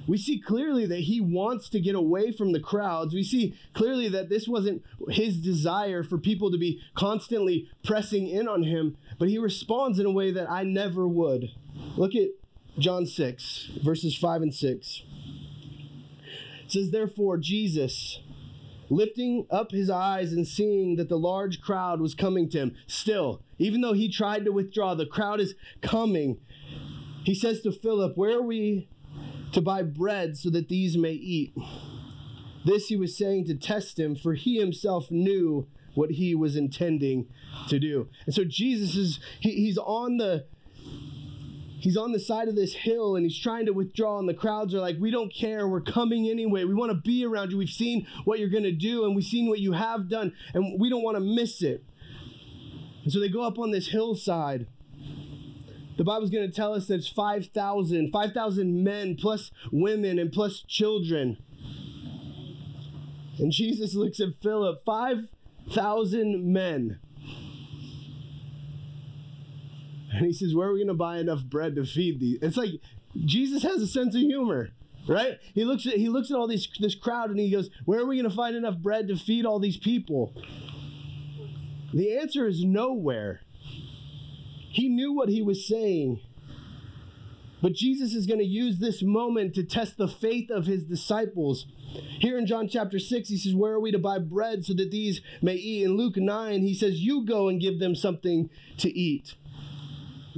We 0.07 0.17
see 0.17 0.39
clearly 0.39 0.85
that 0.87 1.01
he 1.01 1.21
wants 1.21 1.69
to 1.69 1.79
get 1.79 1.95
away 1.95 2.31
from 2.31 2.51
the 2.51 2.59
crowds. 2.59 3.13
We 3.13 3.23
see 3.23 3.55
clearly 3.73 4.09
that 4.09 4.29
this 4.29 4.47
wasn't 4.47 4.83
his 5.09 5.37
desire 5.37 6.03
for 6.03 6.17
people 6.17 6.51
to 6.51 6.57
be 6.57 6.81
constantly 6.95 7.69
pressing 7.83 8.27
in 8.27 8.47
on 8.47 8.63
him, 8.63 8.97
but 9.17 9.29
he 9.29 9.37
responds 9.37 9.99
in 9.99 10.05
a 10.05 10.11
way 10.11 10.31
that 10.31 10.49
I 10.49 10.63
never 10.63 11.07
would. 11.07 11.51
Look 11.95 12.15
at 12.15 12.29
John 12.77 13.05
6, 13.05 13.71
verses 13.83 14.15
5 14.15 14.41
and 14.41 14.53
6. 14.53 15.03
It 16.65 16.71
says, 16.71 16.91
Therefore, 16.91 17.37
Jesus, 17.37 18.19
lifting 18.89 19.45
up 19.49 19.71
his 19.71 19.89
eyes 19.89 20.33
and 20.33 20.47
seeing 20.47 20.95
that 20.97 21.09
the 21.09 21.17
large 21.17 21.61
crowd 21.61 22.01
was 22.01 22.15
coming 22.15 22.49
to 22.49 22.57
him, 22.59 22.75
still, 22.87 23.41
even 23.57 23.81
though 23.81 23.93
he 23.93 24.09
tried 24.09 24.45
to 24.45 24.51
withdraw, 24.51 24.95
the 24.95 25.05
crowd 25.05 25.39
is 25.39 25.55
coming. 25.81 26.39
He 27.23 27.35
says 27.35 27.61
to 27.61 27.71
Philip, 27.71 28.17
Where 28.17 28.39
are 28.39 28.43
we 28.43 28.89
to 29.53 29.61
buy 29.61 29.83
bread 29.83 30.37
so 30.37 30.49
that 30.49 30.69
these 30.69 30.97
may 30.97 31.13
eat? 31.13 31.55
This 32.65 32.87
he 32.87 32.95
was 32.95 33.17
saying 33.17 33.45
to 33.45 33.55
test 33.55 33.99
him, 33.99 34.15
for 34.15 34.33
he 34.33 34.59
himself 34.59 35.11
knew 35.11 35.67
what 35.95 36.11
he 36.11 36.33
was 36.35 36.55
intending 36.55 37.27
to 37.67 37.79
do. 37.79 38.07
And 38.25 38.33
so 38.33 38.43
Jesus 38.43 38.95
is 38.95 39.19
he, 39.39 39.51
he's 39.51 39.77
on 39.77 40.17
the 40.17 40.45
he's 41.83 41.97
on 41.97 42.13
the 42.13 42.19
side 42.19 42.47
of 42.47 42.55
this 42.55 42.73
hill 42.73 43.15
and 43.15 43.25
he's 43.25 43.37
trying 43.37 43.65
to 43.65 43.73
withdraw 43.73 44.17
and 44.17 44.27
the 44.27 44.33
crowds 44.33 44.73
are 44.73 44.79
like 44.79 44.95
we 44.99 45.11
don't 45.11 45.33
care 45.33 45.67
we're 45.67 45.81
coming 45.81 46.29
anyway 46.29 46.63
we 46.63 46.73
want 46.73 46.89
to 46.89 46.97
be 46.97 47.25
around 47.25 47.51
you 47.51 47.57
we've 47.57 47.69
seen 47.69 48.07
what 48.23 48.39
you're 48.39 48.47
going 48.47 48.63
to 48.63 48.71
do 48.71 49.03
and 49.03 49.13
we've 49.13 49.25
seen 49.25 49.49
what 49.49 49.59
you 49.59 49.73
have 49.73 50.07
done 50.07 50.33
and 50.53 50.79
we 50.79 50.89
don't 50.89 51.03
want 51.03 51.17
to 51.17 51.19
miss 51.21 51.61
it 51.61 51.83
and 53.03 53.11
so 53.11 53.19
they 53.19 53.27
go 53.27 53.43
up 53.43 53.59
on 53.59 53.71
this 53.71 53.89
hillside 53.89 54.65
the 55.97 56.03
bible's 56.03 56.29
going 56.29 56.49
to 56.49 56.55
tell 56.55 56.73
us 56.73 56.87
that 56.87 56.95
it's 56.95 57.07
5000 57.07 58.11
5000 58.11 58.83
men 58.83 59.15
plus 59.15 59.51
women 59.71 60.19
and 60.19 60.31
plus 60.31 60.61
children 60.67 61.37
and 63.39 63.51
jesus 63.51 63.93
looks 63.95 64.19
at 64.19 64.29
philip 64.41 64.83
5000 64.85 66.51
men 66.51 66.99
And 70.13 70.25
he 70.25 70.33
says, 70.33 70.53
Where 70.53 70.69
are 70.69 70.73
we 70.73 70.79
going 70.79 70.87
to 70.87 70.93
buy 70.93 71.17
enough 71.17 71.43
bread 71.43 71.75
to 71.75 71.85
feed 71.85 72.19
these? 72.19 72.37
It's 72.41 72.57
like 72.57 72.69
Jesus 73.25 73.63
has 73.63 73.81
a 73.81 73.87
sense 73.87 74.15
of 74.15 74.21
humor, 74.21 74.69
right? 75.07 75.39
He 75.53 75.65
looks 75.65 75.85
at 75.87 75.95
he 75.95 76.07
looks 76.07 76.29
at 76.29 76.37
all 76.37 76.47
these 76.47 76.67
this 76.79 76.95
crowd 76.95 77.31
and 77.31 77.39
he 77.39 77.51
goes, 77.51 77.69
Where 77.85 77.99
are 77.99 78.05
we 78.05 78.17
going 78.17 78.29
to 78.29 78.35
find 78.35 78.55
enough 78.55 78.77
bread 78.77 79.07
to 79.07 79.17
feed 79.17 79.45
all 79.45 79.59
these 79.59 79.77
people? 79.77 80.33
The 81.93 82.17
answer 82.17 82.47
is 82.47 82.63
nowhere. 82.63 83.41
He 84.73 84.89
knew 84.89 85.13
what 85.13 85.29
he 85.29 85.41
was 85.41 85.65
saying. 85.65 86.19
But 87.61 87.73
Jesus 87.73 88.13
is 88.13 88.25
going 88.25 88.39
to 88.39 88.45
use 88.45 88.79
this 88.79 89.01
moment 89.01 89.53
to 89.53 89.63
test 89.63 89.97
the 89.97 90.07
faith 90.07 90.49
of 90.49 90.65
his 90.65 90.83
disciples. 90.83 91.65
Here 92.19 92.37
in 92.37 92.47
John 92.47 92.67
chapter 92.67 92.99
6, 92.99 93.29
he 93.29 93.37
says, 93.37 93.55
Where 93.55 93.73
are 93.73 93.79
we 93.79 93.91
to 93.91 93.99
buy 93.99 94.19
bread 94.19 94.65
so 94.65 94.73
that 94.73 94.91
these 94.91 95.21
may 95.41 95.53
eat? 95.53 95.85
In 95.85 95.95
Luke 95.95 96.17
9, 96.17 96.61
he 96.61 96.73
says, 96.73 96.99
You 96.99 97.23
go 97.23 97.47
and 97.47 97.61
give 97.61 97.79
them 97.79 97.95
something 97.95 98.49
to 98.79 98.89
eat. 98.89 99.35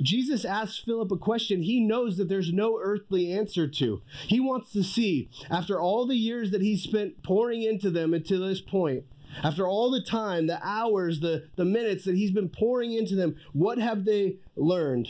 Jesus 0.01 0.43
asks 0.43 0.77
Philip 0.77 1.11
a 1.11 1.17
question 1.17 1.63
he 1.63 1.79
knows 1.79 2.17
that 2.17 2.27
there's 2.27 2.51
no 2.51 2.77
earthly 2.79 3.31
answer 3.31 3.67
to. 3.67 4.01
He 4.27 4.41
wants 4.41 4.73
to 4.73 4.83
see, 4.83 5.29
after 5.49 5.79
all 5.79 6.05
the 6.05 6.17
years 6.17 6.51
that 6.51 6.61
he's 6.61 6.83
spent 6.83 7.23
pouring 7.23 7.63
into 7.63 7.89
them 7.89 8.13
until 8.13 8.45
this 8.45 8.59
point, 8.61 9.05
after 9.43 9.67
all 9.67 9.91
the 9.91 10.01
time, 10.01 10.47
the 10.47 10.59
hours, 10.65 11.19
the, 11.19 11.47
the 11.55 11.65
minutes 11.65 12.05
that 12.05 12.15
he's 12.15 12.31
been 12.31 12.49
pouring 12.49 12.93
into 12.93 13.15
them, 13.15 13.35
what 13.53 13.77
have 13.77 14.05
they 14.05 14.37
learned? 14.55 15.09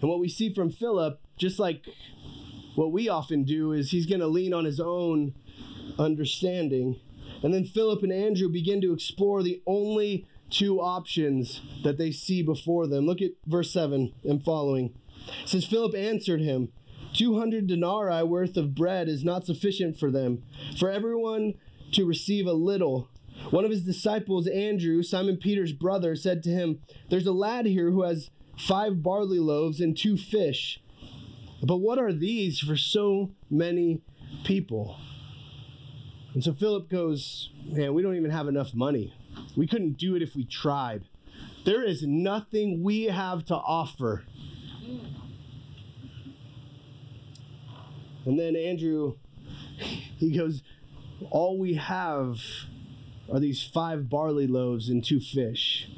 And 0.00 0.08
what 0.08 0.20
we 0.20 0.28
see 0.28 0.52
from 0.52 0.70
Philip, 0.70 1.20
just 1.36 1.58
like 1.58 1.84
what 2.74 2.92
we 2.92 3.08
often 3.08 3.44
do, 3.44 3.72
is 3.72 3.90
he's 3.90 4.06
going 4.06 4.20
to 4.20 4.28
lean 4.28 4.54
on 4.54 4.64
his 4.64 4.80
own 4.80 5.34
understanding. 5.98 7.00
And 7.42 7.52
then 7.52 7.64
Philip 7.64 8.02
and 8.02 8.12
Andrew 8.12 8.48
begin 8.48 8.80
to 8.82 8.92
explore 8.92 9.42
the 9.42 9.62
only 9.66 10.26
two 10.50 10.80
options 10.80 11.60
that 11.84 11.98
they 11.98 12.10
see 12.10 12.42
before 12.42 12.86
them. 12.86 13.06
Look 13.06 13.20
at 13.20 13.32
verse 13.46 13.72
7 13.72 14.12
and 14.24 14.42
following. 14.42 14.94
It 15.42 15.48
says, 15.48 15.64
Philip 15.64 15.94
answered 15.94 16.40
him, 16.40 16.70
200 17.14 17.66
denarii 17.66 18.22
worth 18.22 18.56
of 18.56 18.74
bread 18.74 19.08
is 19.08 19.24
not 19.24 19.46
sufficient 19.46 19.98
for 19.98 20.10
them, 20.10 20.42
for 20.78 20.90
everyone 20.90 21.54
to 21.92 22.04
receive 22.04 22.46
a 22.46 22.52
little. 22.52 23.08
One 23.50 23.64
of 23.64 23.70
his 23.70 23.84
disciples, 23.84 24.46
Andrew, 24.46 25.02
Simon 25.02 25.36
Peter's 25.36 25.72
brother, 25.72 26.16
said 26.16 26.42
to 26.42 26.50
him, 26.50 26.80
There's 27.08 27.26
a 27.26 27.32
lad 27.32 27.66
here 27.66 27.90
who 27.90 28.02
has 28.02 28.30
five 28.58 29.02
barley 29.02 29.38
loaves 29.38 29.80
and 29.80 29.96
two 29.96 30.16
fish. 30.16 30.82
But 31.62 31.78
what 31.78 31.98
are 31.98 32.12
these 32.12 32.60
for 32.60 32.76
so 32.76 33.30
many 33.50 34.02
people? 34.44 34.96
And 36.34 36.44
so 36.44 36.52
Philip 36.52 36.88
goes, 36.90 37.50
Man, 37.64 37.94
we 37.94 38.02
don't 38.02 38.16
even 38.16 38.30
have 38.30 38.48
enough 38.48 38.74
money. 38.74 39.14
We 39.56 39.66
couldn't 39.66 39.98
do 39.98 40.14
it 40.14 40.22
if 40.22 40.34
we 40.34 40.44
tried. 40.44 41.04
There 41.64 41.84
is 41.84 42.02
nothing 42.02 42.82
we 42.82 43.04
have 43.04 43.44
to 43.46 43.54
offer. 43.54 44.24
And 48.24 48.38
then 48.38 48.56
Andrew, 48.56 49.16
he 50.18 50.36
goes, 50.36 50.62
All 51.30 51.58
we 51.58 51.74
have 51.74 52.40
are 53.32 53.40
these 53.40 53.62
five 53.62 54.08
barley 54.08 54.46
loaves 54.46 54.88
and 54.88 55.04
two 55.04 55.20
fish. 55.20 55.88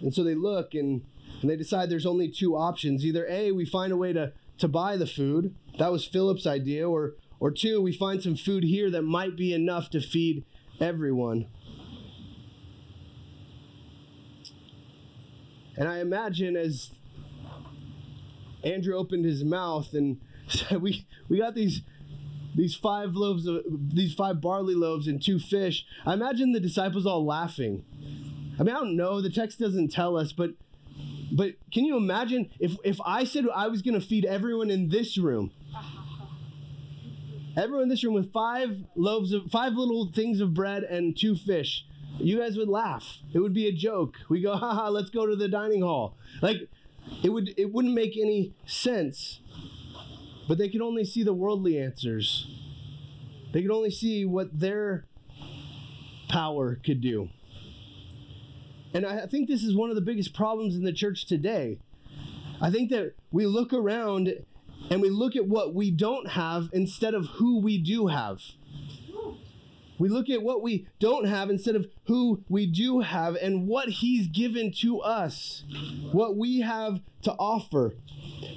And 0.00 0.14
so 0.14 0.24
they 0.24 0.34
look 0.34 0.74
and, 0.74 1.02
and 1.40 1.50
they 1.50 1.56
decide 1.56 1.90
there's 1.90 2.06
only 2.06 2.28
two 2.28 2.56
options. 2.56 3.04
Either 3.04 3.26
A, 3.28 3.52
we 3.52 3.64
find 3.64 3.92
a 3.92 3.96
way 3.96 4.12
to, 4.12 4.32
to 4.58 4.68
buy 4.68 4.96
the 4.96 5.06
food. 5.06 5.54
That 5.78 5.92
was 5.92 6.04
Philip's 6.04 6.46
idea. 6.46 6.88
Or, 6.88 7.14
or 7.38 7.50
two, 7.50 7.80
we 7.80 7.92
find 7.92 8.22
some 8.22 8.36
food 8.36 8.64
here 8.64 8.90
that 8.90 9.02
might 9.02 9.36
be 9.36 9.52
enough 9.52 9.90
to 9.90 10.00
feed 10.00 10.44
everyone. 10.80 11.46
And 15.76 15.88
I 15.88 16.00
imagine 16.00 16.56
as 16.56 16.90
Andrew 18.62 18.96
opened 18.96 19.24
his 19.24 19.44
mouth 19.44 19.94
and 19.94 20.20
said, 20.48 20.82
"We 20.82 21.06
we 21.28 21.38
got 21.38 21.54
these 21.54 21.82
these 22.54 22.74
five 22.74 23.14
loaves 23.14 23.46
of 23.46 23.62
these 23.66 24.14
five 24.14 24.40
barley 24.40 24.74
loaves 24.74 25.06
and 25.06 25.22
two 25.22 25.38
fish." 25.38 25.84
I 26.04 26.14
imagine 26.14 26.52
the 26.52 26.60
disciples 26.60 27.06
all 27.06 27.24
laughing. 27.24 27.84
I 28.58 28.62
mean, 28.62 28.74
I 28.74 28.78
don't 28.80 28.96
know. 28.96 29.20
The 29.20 29.30
text 29.30 29.58
doesn't 29.58 29.88
tell 29.88 30.16
us, 30.16 30.32
but 30.32 30.54
but 31.32 31.54
can 31.72 31.84
you 31.84 31.96
imagine 31.96 32.50
if 32.58 32.76
if 32.84 33.00
I 33.04 33.24
said 33.24 33.46
I 33.54 33.68
was 33.68 33.82
going 33.82 33.98
to 33.98 34.06
feed 34.06 34.24
everyone 34.24 34.70
in 34.70 34.88
this 34.88 35.16
room? 35.16 35.52
Everyone 37.56 37.84
in 37.84 37.88
this 37.88 38.04
room 38.04 38.14
with 38.14 38.32
five 38.32 38.84
loaves 38.94 39.32
of 39.32 39.50
five 39.50 39.74
little 39.74 40.10
things 40.12 40.40
of 40.40 40.54
bread 40.54 40.84
and 40.84 41.16
two 41.16 41.34
fish. 41.34 41.84
You 42.18 42.38
guys 42.38 42.56
would 42.56 42.68
laugh. 42.68 43.18
It 43.32 43.38
would 43.38 43.54
be 43.54 43.66
a 43.66 43.72
joke. 43.72 44.16
We 44.28 44.42
go, 44.42 44.56
haha, 44.56 44.88
let's 44.88 45.10
go 45.10 45.26
to 45.26 45.34
the 45.36 45.48
dining 45.48 45.82
hall. 45.82 46.16
Like 46.42 46.68
it 47.22 47.30
would 47.30 47.54
it 47.56 47.72
wouldn't 47.72 47.94
make 47.94 48.16
any 48.16 48.54
sense. 48.66 49.39
But 50.50 50.58
they 50.58 50.68
could 50.68 50.80
only 50.80 51.04
see 51.04 51.22
the 51.22 51.32
worldly 51.32 51.78
answers. 51.78 52.48
They 53.52 53.62
could 53.62 53.70
only 53.70 53.92
see 53.92 54.24
what 54.24 54.58
their 54.58 55.04
power 56.28 56.74
could 56.74 57.00
do. 57.00 57.28
And 58.92 59.06
I 59.06 59.28
think 59.28 59.46
this 59.46 59.62
is 59.62 59.76
one 59.76 59.90
of 59.90 59.94
the 59.94 60.02
biggest 60.02 60.34
problems 60.34 60.74
in 60.74 60.82
the 60.82 60.92
church 60.92 61.26
today. 61.26 61.78
I 62.60 62.68
think 62.68 62.90
that 62.90 63.14
we 63.30 63.46
look 63.46 63.72
around 63.72 64.44
and 64.90 65.00
we 65.00 65.08
look 65.08 65.36
at 65.36 65.46
what 65.46 65.72
we 65.72 65.92
don't 65.92 66.30
have 66.30 66.68
instead 66.72 67.14
of 67.14 67.26
who 67.26 67.60
we 67.60 67.78
do 67.78 68.08
have. 68.08 68.40
We 70.00 70.08
look 70.08 70.30
at 70.30 70.42
what 70.42 70.62
we 70.62 70.88
don't 70.98 71.26
have 71.26 71.50
instead 71.50 71.76
of 71.76 71.86
who 72.06 72.42
we 72.48 72.66
do 72.66 73.00
have 73.00 73.36
and 73.36 73.68
what 73.68 73.88
He's 73.88 74.26
given 74.26 74.72
to 74.80 75.00
us, 75.00 75.62
what 76.10 76.36
we 76.36 76.60
have 76.60 77.00
to 77.22 77.32
offer. 77.32 77.94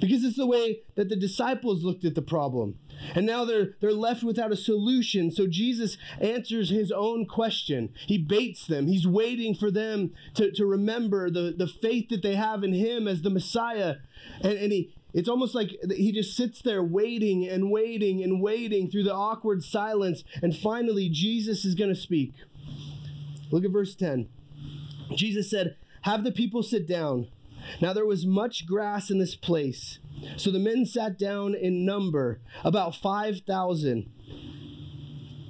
Because 0.00 0.24
it's 0.24 0.36
the 0.36 0.46
way 0.46 0.80
that 0.94 1.10
the 1.10 1.16
disciples 1.16 1.84
looked 1.84 2.04
at 2.04 2.14
the 2.14 2.22
problem. 2.22 2.78
And 3.14 3.26
now 3.26 3.44
they're, 3.44 3.74
they're 3.80 3.92
left 3.92 4.22
without 4.22 4.52
a 4.52 4.56
solution. 4.56 5.30
So 5.30 5.46
Jesus 5.46 5.98
answers 6.20 6.70
his 6.70 6.90
own 6.90 7.26
question. 7.26 7.92
He 8.06 8.16
baits 8.16 8.66
them. 8.66 8.86
He's 8.86 9.06
waiting 9.06 9.54
for 9.54 9.70
them 9.70 10.12
to, 10.34 10.50
to 10.52 10.64
remember 10.64 11.28
the, 11.28 11.54
the 11.56 11.66
faith 11.66 12.08
that 12.08 12.22
they 12.22 12.36
have 12.36 12.64
in 12.64 12.72
him 12.72 13.06
as 13.06 13.22
the 13.22 13.30
Messiah. 13.30 13.96
And, 14.40 14.54
and 14.54 14.72
he, 14.72 14.94
it's 15.14 15.28
almost 15.28 15.54
like 15.54 15.70
he 15.96 16.10
just 16.10 16.36
sits 16.36 16.60
there 16.60 16.82
waiting 16.82 17.48
and 17.48 17.70
waiting 17.70 18.22
and 18.22 18.42
waiting 18.42 18.90
through 18.90 19.04
the 19.04 19.14
awkward 19.14 19.62
silence. 19.62 20.24
And 20.42 20.56
finally, 20.56 21.08
Jesus 21.08 21.64
is 21.64 21.76
going 21.76 21.94
to 21.94 22.00
speak. 22.00 22.32
Look 23.52 23.64
at 23.64 23.70
verse 23.70 23.94
10. 23.94 24.28
Jesus 25.14 25.48
said, 25.48 25.76
Have 26.02 26.24
the 26.24 26.32
people 26.32 26.64
sit 26.64 26.88
down. 26.88 27.28
Now 27.80 27.92
there 27.92 28.04
was 28.04 28.26
much 28.26 28.66
grass 28.66 29.08
in 29.08 29.18
this 29.18 29.36
place. 29.36 30.00
So 30.36 30.50
the 30.50 30.58
men 30.58 30.84
sat 30.84 31.16
down 31.16 31.54
in 31.54 31.86
number, 31.86 32.40
about 32.64 32.96
5,000. 32.96 34.10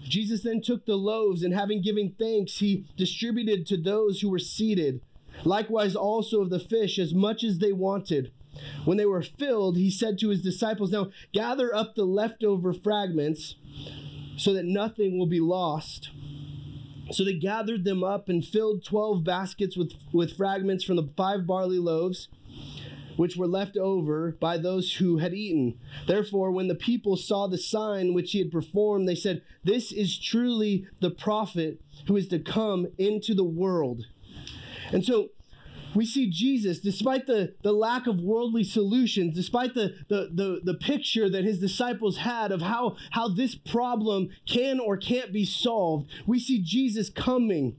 Jesus 0.02 0.42
then 0.42 0.60
took 0.60 0.84
the 0.84 0.96
loaves, 0.96 1.42
and 1.42 1.54
having 1.54 1.80
given 1.80 2.14
thanks, 2.18 2.58
he 2.58 2.84
distributed 2.96 3.66
to 3.66 3.78
those 3.78 4.20
who 4.20 4.28
were 4.28 4.38
seated. 4.38 5.00
Likewise, 5.42 5.96
also 5.96 6.42
of 6.42 6.50
the 6.50 6.60
fish, 6.60 6.98
as 6.98 7.14
much 7.14 7.42
as 7.42 7.58
they 7.58 7.72
wanted. 7.72 8.30
When 8.84 8.96
they 8.96 9.06
were 9.06 9.22
filled, 9.22 9.76
he 9.76 9.90
said 9.90 10.18
to 10.18 10.28
his 10.28 10.42
disciples, 10.42 10.90
Now 10.90 11.10
gather 11.32 11.74
up 11.74 11.94
the 11.94 12.04
leftover 12.04 12.72
fragments 12.72 13.56
so 14.36 14.52
that 14.52 14.64
nothing 14.64 15.18
will 15.18 15.26
be 15.26 15.40
lost. 15.40 16.10
So 17.10 17.24
they 17.24 17.34
gathered 17.34 17.84
them 17.84 18.02
up 18.02 18.28
and 18.28 18.44
filled 18.44 18.84
12 18.84 19.24
baskets 19.24 19.76
with, 19.76 19.92
with 20.12 20.36
fragments 20.36 20.84
from 20.84 20.96
the 20.96 21.10
five 21.16 21.46
barley 21.46 21.78
loaves, 21.78 22.28
which 23.16 23.36
were 23.36 23.46
left 23.46 23.76
over 23.76 24.32
by 24.40 24.56
those 24.58 24.94
who 24.94 25.18
had 25.18 25.34
eaten. 25.34 25.78
Therefore, 26.06 26.50
when 26.50 26.68
the 26.68 26.74
people 26.74 27.16
saw 27.16 27.46
the 27.46 27.58
sign 27.58 28.14
which 28.14 28.32
he 28.32 28.38
had 28.38 28.50
performed, 28.50 29.06
they 29.06 29.14
said, 29.14 29.42
This 29.62 29.92
is 29.92 30.18
truly 30.18 30.86
the 31.00 31.10
prophet 31.10 31.80
who 32.06 32.16
is 32.16 32.28
to 32.28 32.38
come 32.38 32.88
into 32.98 33.34
the 33.34 33.44
world. 33.44 34.06
And 34.90 35.04
so 35.04 35.30
we 35.94 36.06
see 36.06 36.28
Jesus, 36.28 36.80
despite 36.80 37.26
the, 37.26 37.54
the 37.62 37.72
lack 37.72 38.06
of 38.06 38.20
worldly 38.20 38.64
solutions, 38.64 39.34
despite 39.34 39.74
the, 39.74 39.94
the, 40.08 40.30
the, 40.32 40.60
the 40.64 40.74
picture 40.74 41.28
that 41.28 41.44
his 41.44 41.58
disciples 41.58 42.18
had 42.18 42.52
of 42.52 42.62
how, 42.62 42.96
how 43.10 43.28
this 43.28 43.54
problem 43.54 44.28
can 44.46 44.80
or 44.80 44.96
can't 44.96 45.32
be 45.32 45.44
solved, 45.44 46.10
we 46.26 46.38
see 46.38 46.60
Jesus 46.62 47.10
coming. 47.10 47.76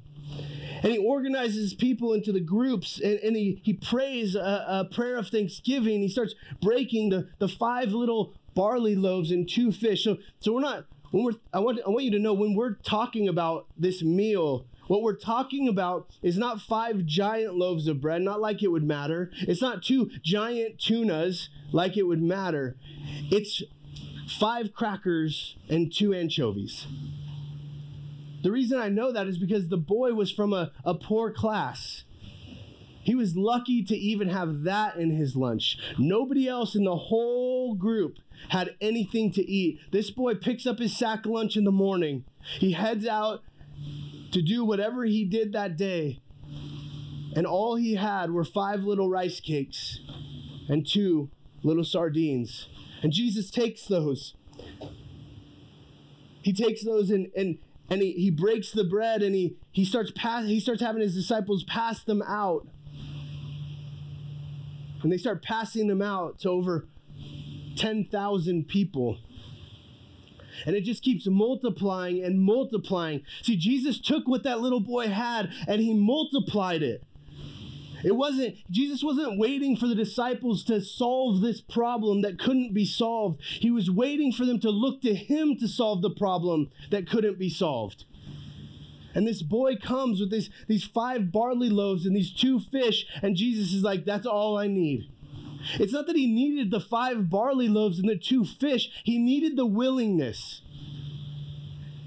And 0.83 0.91
he 0.91 0.97
organizes 0.97 1.73
people 1.73 2.13
into 2.13 2.31
the 2.31 2.39
groups 2.39 2.99
and, 2.99 3.19
and 3.19 3.35
he, 3.35 3.61
he 3.63 3.73
prays 3.73 4.35
a, 4.35 4.65
a 4.67 4.89
prayer 4.91 5.17
of 5.17 5.29
thanksgiving. 5.29 6.01
He 6.01 6.09
starts 6.09 6.35
breaking 6.61 7.09
the, 7.09 7.29
the 7.39 7.47
five 7.47 7.89
little 7.89 8.33
barley 8.53 8.95
loaves 8.95 9.31
and 9.31 9.49
two 9.49 9.71
fish. 9.71 10.03
So, 10.03 10.17
so 10.39 10.53
we're 10.53 10.61
not, 10.61 10.85
when 11.11 11.23
we're, 11.23 11.33
I 11.53 11.59
want, 11.59 11.79
I 11.85 11.89
want 11.89 12.03
you 12.03 12.11
to 12.11 12.19
know 12.19 12.33
when 12.33 12.55
we're 12.55 12.75
talking 12.75 13.27
about 13.27 13.67
this 13.77 14.03
meal, 14.03 14.67
what 14.87 15.01
we're 15.01 15.15
talking 15.15 15.67
about 15.67 16.09
is 16.21 16.37
not 16.37 16.61
five 16.61 17.05
giant 17.05 17.55
loaves 17.55 17.87
of 17.87 18.01
bread, 18.01 18.21
not 18.21 18.41
like 18.41 18.61
it 18.61 18.71
would 18.71 18.83
matter. 18.83 19.31
It's 19.41 19.61
not 19.61 19.83
two 19.83 20.09
giant 20.21 20.79
tunas, 20.79 21.49
like 21.71 21.97
it 21.97 22.03
would 22.03 22.21
matter. 22.21 22.77
It's 23.31 23.63
five 24.27 24.73
crackers 24.73 25.55
and 25.69 25.93
two 25.93 26.13
anchovies. 26.13 26.87
The 28.43 28.51
reason 28.51 28.79
I 28.79 28.89
know 28.89 29.11
that 29.11 29.27
is 29.27 29.39
because 29.39 29.69
the 29.69 29.77
boy 29.77 30.13
was 30.13 30.31
from 30.31 30.53
a, 30.53 30.71
a 30.83 30.93
poor 30.93 31.31
class. 31.31 32.03
He 33.01 33.15
was 33.15 33.35
lucky 33.35 33.83
to 33.83 33.95
even 33.95 34.29
have 34.29 34.63
that 34.63 34.97
in 34.97 35.11
his 35.11 35.35
lunch. 35.35 35.77
Nobody 35.97 36.47
else 36.47 36.75
in 36.75 36.83
the 36.83 36.95
whole 36.95 37.75
group 37.75 38.17
had 38.49 38.75
anything 38.81 39.31
to 39.33 39.47
eat. 39.47 39.79
This 39.91 40.09
boy 40.09 40.35
picks 40.35 40.65
up 40.65 40.79
his 40.79 40.97
sack 40.97 41.25
lunch 41.25 41.55
in 41.55 41.63
the 41.63 41.71
morning. 41.71 42.25
He 42.59 42.73
heads 42.73 43.05
out 43.05 43.43
to 44.35 44.41
do 44.41 44.65
whatever 44.65 45.05
he 45.05 45.23
did 45.23 45.53
that 45.53 45.77
day. 45.77 46.19
And 47.37 47.47
all 47.47 47.77
he 47.77 47.95
had 47.95 48.31
were 48.31 48.43
five 48.43 48.83
little 48.83 49.09
rice 49.09 49.39
cakes 49.39 50.01
and 50.67 50.85
two 50.85 51.29
little 51.63 51.85
sardines. 51.85 52.67
And 53.01 53.13
Jesus 53.13 53.49
takes 53.49 53.85
those. 53.85 54.33
He 56.41 56.51
takes 56.51 56.83
those 56.83 57.11
and, 57.11 57.31
and, 57.33 57.59
and 57.89 58.01
he, 58.01 58.11
he 58.11 58.29
breaks 58.29 58.71
the 58.71 58.83
bread 58.83 59.23
and 59.23 59.33
he, 59.33 59.55
he 59.71 59.85
starts 59.85 60.11
pass, 60.13 60.47
he 60.47 60.59
starts 60.59 60.81
having 60.81 61.01
his 61.01 61.15
disciples 61.15 61.63
pass 61.63 62.03
them 62.03 62.21
out. 62.21 62.67
And 65.01 65.13
they 65.13 65.17
start 65.17 65.43
passing 65.43 65.87
them 65.87 66.01
out 66.01 66.39
to 66.39 66.49
over 66.49 66.87
10,000 67.77 68.67
people. 68.67 69.17
And 70.65 70.75
it 70.75 70.81
just 70.81 71.03
keeps 71.03 71.27
multiplying 71.27 72.23
and 72.23 72.41
multiplying. 72.41 73.21
See, 73.41 73.57
Jesus 73.57 73.99
took 73.99 74.27
what 74.27 74.43
that 74.43 74.59
little 74.59 74.79
boy 74.79 75.09
had 75.09 75.51
and 75.67 75.81
he 75.81 75.93
multiplied 75.93 76.83
it. 76.83 77.03
It 78.03 78.15
wasn't, 78.15 78.57
Jesus 78.69 79.03
wasn't 79.03 79.39
waiting 79.39 79.75
for 79.75 79.87
the 79.87 79.95
disciples 79.95 80.63
to 80.65 80.79
solve 80.79 81.41
this 81.41 81.59
problem 81.59 82.21
that 82.21 82.37
couldn't 82.37 82.71
be 82.71 82.85
solved. 82.85 83.41
He 83.41 83.71
was 83.71 83.89
waiting 83.89 84.31
for 84.31 84.45
them 84.45 84.59
to 84.59 84.69
look 84.69 85.01
to 85.01 85.15
him 85.15 85.57
to 85.57 85.67
solve 85.67 86.03
the 86.03 86.11
problem 86.11 86.69
that 86.91 87.09
couldn't 87.09 87.39
be 87.39 87.49
solved. 87.49 88.05
And 89.15 89.25
this 89.25 89.41
boy 89.41 89.77
comes 89.77 90.19
with 90.19 90.29
this, 90.29 90.49
these 90.67 90.83
five 90.83 91.31
barley 91.31 91.69
loaves 91.69 92.05
and 92.05 92.15
these 92.15 92.31
two 92.31 92.59
fish, 92.59 93.07
and 93.23 93.35
Jesus 93.35 93.73
is 93.73 93.81
like, 93.81 94.05
That's 94.05 94.27
all 94.27 94.57
I 94.57 94.67
need. 94.67 95.09
It's 95.73 95.93
not 95.93 96.07
that 96.07 96.15
he 96.15 96.27
needed 96.27 96.71
the 96.71 96.79
five 96.79 97.29
barley 97.29 97.67
loaves 97.67 97.99
and 97.99 98.09
the 98.09 98.17
two 98.17 98.45
fish, 98.45 98.89
he 99.03 99.17
needed 99.17 99.57
the 99.57 99.65
willingness. 99.65 100.61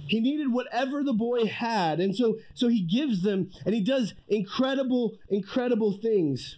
He 0.06 0.20
needed 0.20 0.52
whatever 0.52 1.04
the 1.04 1.12
boy 1.12 1.44
had. 1.44 2.00
And 2.00 2.16
so, 2.16 2.38
so 2.54 2.68
he 2.68 2.80
gives 2.80 3.22
them, 3.22 3.50
and 3.66 3.74
he 3.74 3.82
does 3.82 4.14
incredible, 4.26 5.18
incredible 5.28 5.92
things. 5.92 6.56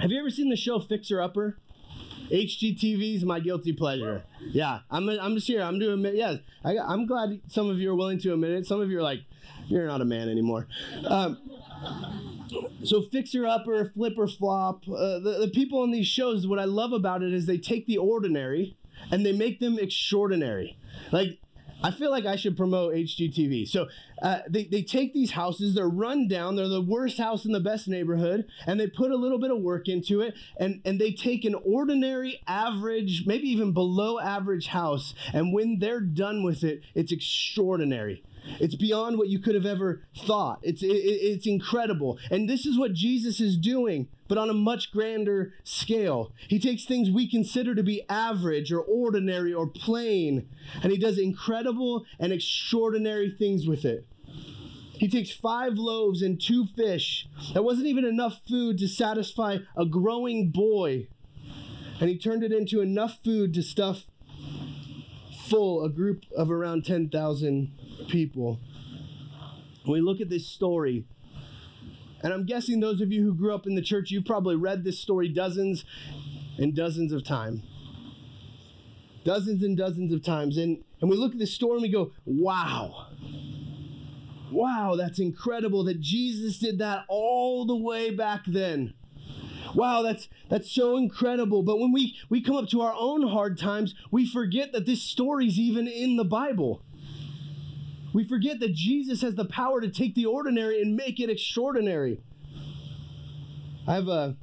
Have 0.00 0.12
you 0.12 0.20
ever 0.20 0.30
seen 0.30 0.48
the 0.50 0.56
show 0.56 0.78
Fixer 0.78 1.20
Upper? 1.20 1.58
HGTV 2.30 3.16
is 3.16 3.24
my 3.24 3.40
guilty 3.40 3.72
pleasure. 3.72 4.24
Yeah, 4.40 4.80
I'm, 4.90 5.08
I'm 5.08 5.34
just 5.34 5.46
here. 5.46 5.62
I'm 5.62 5.78
doing, 5.78 6.04
yes. 6.14 6.38
I, 6.64 6.76
I'm 6.78 7.06
glad 7.06 7.40
some 7.48 7.68
of 7.68 7.78
you 7.78 7.90
are 7.90 7.94
willing 7.94 8.18
to 8.20 8.32
admit 8.32 8.50
it. 8.50 8.66
Some 8.66 8.80
of 8.80 8.90
you 8.90 8.98
are 8.98 9.02
like, 9.02 9.20
you're 9.68 9.86
not 9.86 10.00
a 10.00 10.04
man 10.04 10.28
anymore. 10.28 10.66
Um, 11.06 11.38
so 12.84 13.02
fixer 13.02 13.46
upper, 13.46 13.92
Flip 13.94 14.14
or 14.16 14.28
Flop. 14.28 14.84
Uh, 14.88 15.18
the, 15.18 15.38
the 15.40 15.50
people 15.52 15.80
on 15.80 15.90
these 15.90 16.06
shows, 16.06 16.46
what 16.46 16.58
I 16.58 16.64
love 16.64 16.92
about 16.92 17.22
it 17.22 17.32
is 17.32 17.46
they 17.46 17.58
take 17.58 17.86
the 17.86 17.98
ordinary 17.98 18.76
and 19.10 19.24
they 19.24 19.32
make 19.32 19.60
them 19.60 19.78
extraordinary. 19.78 20.76
Like 21.12 21.38
I 21.82 21.90
feel 21.90 22.10
like 22.10 22.24
I 22.24 22.36
should 22.36 22.56
promote 22.56 22.94
HGTV. 22.94 23.68
So 23.68 23.88
uh, 24.22 24.40
they, 24.48 24.64
they 24.64 24.82
take 24.82 25.12
these 25.12 25.32
houses, 25.32 25.74
they're 25.74 25.88
run 25.88 26.26
down, 26.26 26.56
they're 26.56 26.68
the 26.68 26.80
worst 26.80 27.18
house 27.18 27.44
in 27.44 27.52
the 27.52 27.60
best 27.60 27.86
neighborhood, 27.86 28.46
and 28.66 28.80
they 28.80 28.86
put 28.86 29.10
a 29.10 29.16
little 29.16 29.38
bit 29.38 29.50
of 29.50 29.60
work 29.60 29.88
into 29.88 30.22
it, 30.22 30.34
and, 30.58 30.80
and 30.84 31.00
they 31.00 31.12
take 31.12 31.44
an 31.44 31.54
ordinary, 31.54 32.40
average, 32.46 33.24
maybe 33.26 33.48
even 33.48 33.72
below 33.72 34.18
average 34.18 34.68
house, 34.68 35.14
and 35.32 35.52
when 35.52 35.78
they're 35.78 36.00
done 36.00 36.42
with 36.42 36.64
it, 36.64 36.80
it's 36.94 37.12
extraordinary. 37.12 38.22
It's 38.60 38.74
beyond 38.74 39.18
what 39.18 39.28
you 39.28 39.38
could 39.38 39.54
have 39.54 39.66
ever 39.66 40.02
thought. 40.16 40.60
It's, 40.62 40.82
it, 40.82 40.88
it's 40.88 41.46
incredible. 41.46 42.18
And 42.30 42.48
this 42.48 42.66
is 42.66 42.78
what 42.78 42.94
Jesus 42.94 43.40
is 43.40 43.56
doing, 43.56 44.08
but 44.28 44.38
on 44.38 44.50
a 44.50 44.54
much 44.54 44.92
grander 44.92 45.54
scale. 45.64 46.32
He 46.48 46.58
takes 46.58 46.84
things 46.84 47.10
we 47.10 47.28
consider 47.28 47.74
to 47.74 47.82
be 47.82 48.02
average 48.08 48.72
or 48.72 48.80
ordinary 48.80 49.52
or 49.52 49.66
plain, 49.66 50.48
and 50.82 50.92
he 50.92 50.98
does 50.98 51.18
incredible 51.18 52.04
and 52.18 52.32
extraordinary 52.32 53.30
things 53.30 53.66
with 53.66 53.84
it. 53.84 54.06
He 54.98 55.08
takes 55.08 55.30
five 55.30 55.74
loaves 55.74 56.22
and 56.22 56.40
two 56.40 56.66
fish. 56.74 57.28
That 57.52 57.64
wasn't 57.64 57.86
even 57.86 58.04
enough 58.04 58.40
food 58.48 58.78
to 58.78 58.88
satisfy 58.88 59.58
a 59.76 59.84
growing 59.84 60.50
boy. 60.50 61.08
And 62.00 62.08
he 62.08 62.18
turned 62.18 62.42
it 62.42 62.52
into 62.52 62.80
enough 62.80 63.18
food 63.22 63.52
to 63.54 63.62
stuff 63.62 64.04
full 65.48 65.84
a 65.84 65.88
group 65.88 66.24
of 66.36 66.50
around 66.50 66.84
10,000 66.84 67.72
people. 68.08 68.60
We 69.86 70.00
look 70.00 70.20
at 70.20 70.28
this 70.28 70.46
story, 70.46 71.04
and 72.22 72.32
I'm 72.32 72.44
guessing 72.44 72.80
those 72.80 73.00
of 73.00 73.12
you 73.12 73.22
who 73.22 73.34
grew 73.34 73.54
up 73.54 73.66
in 73.66 73.74
the 73.74 73.82
church, 73.82 74.10
you've 74.10 74.24
probably 74.24 74.56
read 74.56 74.84
this 74.84 74.98
story 74.98 75.28
dozens 75.28 75.84
and 76.58 76.74
dozens 76.74 77.12
of 77.12 77.24
times. 77.24 77.62
Dozens 79.24 79.62
and 79.62 79.76
dozens 79.76 80.12
of 80.12 80.24
times. 80.24 80.56
And, 80.56 80.82
and 81.00 81.10
we 81.10 81.16
look 81.16 81.32
at 81.32 81.38
this 81.38 81.52
story 81.52 81.74
and 81.74 81.82
we 81.82 81.88
go, 81.90 82.12
wow. 82.24 83.08
Wow, 84.52 84.94
that's 84.96 85.18
incredible 85.18 85.84
that 85.84 86.00
Jesus 86.00 86.58
did 86.58 86.78
that 86.78 87.04
all 87.08 87.66
the 87.66 87.76
way 87.76 88.10
back 88.10 88.42
then. 88.46 88.94
Wow, 89.74 90.02
that's 90.02 90.28
that's 90.48 90.70
so 90.70 90.96
incredible. 90.96 91.62
But 91.62 91.78
when 91.78 91.92
we 91.92 92.16
we 92.28 92.42
come 92.42 92.56
up 92.56 92.68
to 92.70 92.82
our 92.82 92.94
own 92.96 93.26
hard 93.28 93.58
times, 93.58 93.94
we 94.10 94.26
forget 94.26 94.72
that 94.72 94.86
this 94.86 95.02
story's 95.02 95.58
even 95.58 95.86
in 95.88 96.16
the 96.16 96.24
Bible. 96.24 96.82
We 98.12 98.26
forget 98.26 98.60
that 98.60 98.72
Jesus 98.72 99.20
has 99.22 99.34
the 99.34 99.44
power 99.44 99.80
to 99.80 99.90
take 99.90 100.14
the 100.14 100.26
ordinary 100.26 100.80
and 100.80 100.96
make 100.96 101.20
it 101.20 101.28
extraordinary. 101.28 102.20
I 103.86 103.94
have 103.94 104.08
a 104.08 104.36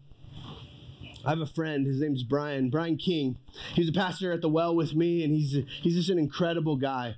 I 1.26 1.30
have 1.30 1.40
a 1.40 1.46
friend. 1.46 1.86
His 1.86 2.00
name's 2.02 2.24
Brian. 2.24 2.70
Brian 2.70 2.98
King. 2.98 3.38
He's 3.74 3.90
a 3.90 3.94
pastor 3.94 4.32
at 4.32 4.42
the 4.42 4.50
Well 4.50 4.76
with 4.76 4.94
me, 4.94 5.24
and 5.24 5.34
he's 5.34 5.58
he's 5.82 5.96
just 5.96 6.10
an 6.10 6.20
incredible 6.20 6.76
guy. 6.76 7.16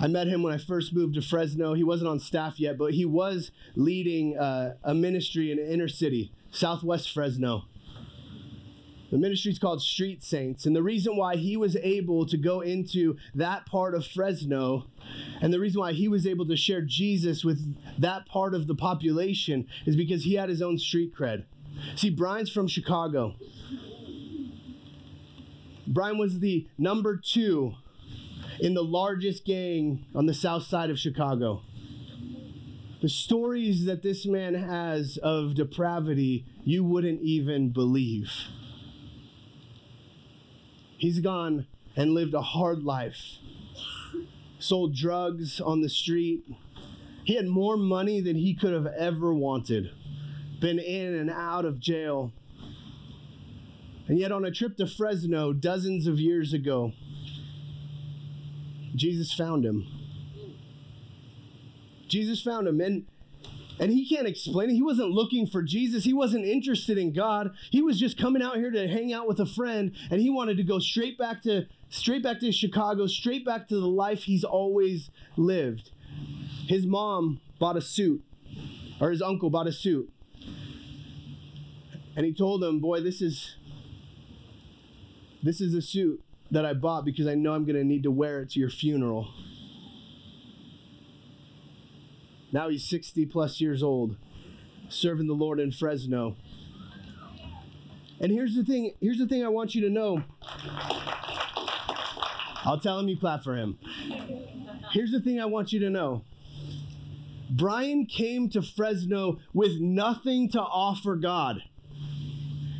I 0.00 0.08
met 0.08 0.26
him 0.26 0.42
when 0.42 0.52
I 0.52 0.58
first 0.58 0.94
moved 0.94 1.14
to 1.14 1.22
Fresno. 1.22 1.74
He 1.74 1.84
wasn't 1.84 2.08
on 2.08 2.18
staff 2.18 2.58
yet, 2.58 2.78
but 2.78 2.94
he 2.94 3.04
was 3.04 3.50
leading 3.76 4.36
uh, 4.36 4.74
a 4.82 4.94
ministry 4.94 5.52
in 5.52 5.58
inner 5.58 5.88
city, 5.88 6.32
Southwest 6.54 7.12
Fresno. 7.12 7.64
The 9.10 9.18
ministry 9.18 9.52
is 9.52 9.58
called 9.58 9.80
Street 9.82 10.24
Saints. 10.24 10.66
And 10.66 10.74
the 10.74 10.82
reason 10.82 11.16
why 11.16 11.36
he 11.36 11.56
was 11.56 11.76
able 11.76 12.26
to 12.26 12.36
go 12.36 12.60
into 12.62 13.16
that 13.34 13.66
part 13.66 13.94
of 13.94 14.04
Fresno 14.04 14.86
and 15.40 15.52
the 15.52 15.60
reason 15.60 15.80
why 15.80 15.92
he 15.92 16.08
was 16.08 16.26
able 16.26 16.46
to 16.46 16.56
share 16.56 16.80
Jesus 16.80 17.44
with 17.44 17.76
that 17.98 18.26
part 18.26 18.54
of 18.54 18.66
the 18.66 18.74
population 18.74 19.66
is 19.86 19.94
because 19.94 20.24
he 20.24 20.34
had 20.34 20.48
his 20.48 20.62
own 20.62 20.78
street 20.78 21.14
cred. 21.14 21.44
See, 21.96 22.10
Brian's 22.10 22.50
from 22.50 22.66
Chicago. 22.66 23.34
Brian 25.86 26.18
was 26.18 26.40
the 26.40 26.66
number 26.78 27.16
two 27.16 27.74
in 28.60 28.74
the 28.74 28.82
largest 28.82 29.44
gang 29.44 30.06
on 30.14 30.26
the 30.26 30.34
south 30.34 30.64
side 30.64 30.90
of 30.90 30.98
Chicago. 30.98 31.62
The 33.04 33.10
stories 33.10 33.84
that 33.84 34.02
this 34.02 34.24
man 34.24 34.54
has 34.54 35.18
of 35.18 35.56
depravity, 35.56 36.46
you 36.64 36.82
wouldn't 36.82 37.20
even 37.20 37.68
believe. 37.68 38.32
He's 40.96 41.20
gone 41.20 41.66
and 41.96 42.14
lived 42.14 42.32
a 42.32 42.40
hard 42.40 42.82
life, 42.82 43.36
sold 44.58 44.94
drugs 44.94 45.60
on 45.60 45.82
the 45.82 45.90
street. 45.90 46.46
He 47.24 47.34
had 47.34 47.46
more 47.46 47.76
money 47.76 48.22
than 48.22 48.36
he 48.36 48.54
could 48.54 48.72
have 48.72 48.86
ever 48.86 49.34
wanted, 49.34 49.90
been 50.62 50.78
in 50.78 51.14
and 51.14 51.28
out 51.28 51.66
of 51.66 51.80
jail. 51.80 52.32
And 54.08 54.18
yet, 54.18 54.32
on 54.32 54.46
a 54.46 54.50
trip 54.50 54.78
to 54.78 54.86
Fresno 54.86 55.52
dozens 55.52 56.06
of 56.06 56.18
years 56.18 56.54
ago, 56.54 56.94
Jesus 58.96 59.30
found 59.30 59.66
him. 59.66 59.93
Jesus 62.14 62.40
found 62.40 62.68
him. 62.68 62.80
And 62.80 63.06
and 63.80 63.90
he 63.90 64.08
can't 64.08 64.28
explain 64.28 64.70
it. 64.70 64.74
He 64.74 64.82
wasn't 64.82 65.10
looking 65.10 65.48
for 65.48 65.60
Jesus. 65.60 66.04
He 66.04 66.12
wasn't 66.12 66.44
interested 66.44 66.96
in 66.96 67.12
God. 67.12 67.50
He 67.70 67.82
was 67.82 67.98
just 67.98 68.16
coming 68.16 68.40
out 68.40 68.54
here 68.54 68.70
to 68.70 68.86
hang 68.86 69.12
out 69.12 69.26
with 69.26 69.40
a 69.40 69.46
friend 69.46 69.90
and 70.12 70.20
he 70.20 70.30
wanted 70.30 70.56
to 70.58 70.62
go 70.62 70.78
straight 70.78 71.18
back 71.18 71.42
to 71.42 71.66
straight 71.88 72.22
back 72.22 72.38
to 72.38 72.52
Chicago, 72.52 73.08
straight 73.08 73.44
back 73.44 73.66
to 73.68 73.80
the 73.80 73.88
life 73.88 74.22
he's 74.22 74.44
always 74.44 75.10
lived. 75.36 75.90
His 76.68 76.86
mom 76.86 77.40
bought 77.58 77.76
a 77.76 77.80
suit 77.80 78.22
or 79.00 79.10
his 79.10 79.20
uncle 79.20 79.50
bought 79.50 79.66
a 79.66 79.72
suit. 79.72 80.08
And 82.14 82.24
he 82.24 82.32
told 82.32 82.62
him, 82.62 82.78
"Boy, 82.78 83.00
this 83.00 83.20
is 83.20 83.56
this 85.42 85.60
is 85.60 85.74
a 85.74 85.82
suit 85.82 86.22
that 86.52 86.64
I 86.64 86.74
bought 86.74 87.04
because 87.04 87.26
I 87.26 87.34
know 87.34 87.54
I'm 87.54 87.64
going 87.64 87.74
to 87.74 87.82
need 87.82 88.04
to 88.04 88.12
wear 88.12 88.42
it 88.42 88.50
to 88.50 88.60
your 88.60 88.70
funeral." 88.70 89.30
Now 92.54 92.68
he's 92.68 92.84
60 92.84 93.26
plus 93.26 93.60
years 93.60 93.82
old, 93.82 94.14
serving 94.88 95.26
the 95.26 95.34
Lord 95.34 95.58
in 95.58 95.72
Fresno. 95.72 96.36
And 98.20 98.30
here's 98.30 98.54
the 98.54 98.62
thing, 98.62 98.94
here's 99.00 99.18
the 99.18 99.26
thing 99.26 99.44
I 99.44 99.48
want 99.48 99.74
you 99.74 99.80
to 99.80 99.90
know. 99.90 100.22
I'll 102.64 102.78
tell 102.78 103.00
him 103.00 103.08
you 103.08 103.18
clap 103.18 103.42
for 103.42 103.56
him. 103.56 103.76
Here's 104.92 105.10
the 105.10 105.18
thing 105.20 105.40
I 105.40 105.46
want 105.46 105.72
you 105.72 105.80
to 105.80 105.90
know. 105.90 106.22
Brian 107.50 108.06
came 108.06 108.48
to 108.50 108.62
Fresno 108.62 109.40
with 109.52 109.80
nothing 109.80 110.48
to 110.50 110.60
offer 110.60 111.16
God. 111.16 111.60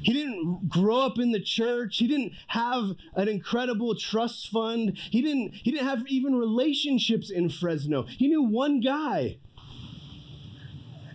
He 0.04 0.12
didn't 0.12 0.68
grow 0.68 1.00
up 1.00 1.18
in 1.18 1.32
the 1.32 1.42
church. 1.42 1.96
He 1.98 2.06
didn't 2.06 2.34
have 2.46 2.92
an 3.16 3.26
incredible 3.26 3.96
trust 3.96 4.50
fund. 4.50 4.96
He 5.10 5.20
didn't 5.20 5.52
he 5.52 5.72
didn't 5.72 5.88
have 5.88 6.06
even 6.06 6.37
relationships 6.37 7.28
in 7.28 7.48
Fresno. 7.50 8.04
He 8.04 8.28
knew 8.28 8.42
one 8.42 8.78
guy. 8.78 9.38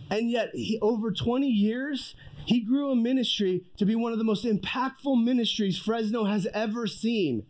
And 0.10 0.30
yet, 0.30 0.50
he, 0.54 0.80
over 0.82 1.12
20 1.12 1.48
years, 1.48 2.16
he 2.46 2.62
grew 2.62 2.92
a 2.92 2.96
ministry 2.96 3.64
to 3.78 3.86
be 3.86 3.96
one 3.96 4.12
of 4.12 4.18
the 4.18 4.24
most 4.24 4.44
impactful 4.44 5.24
ministries 5.24 5.78
Fresno 5.78 6.26
has 6.26 6.48
ever 6.54 6.88
seen. 6.88 7.46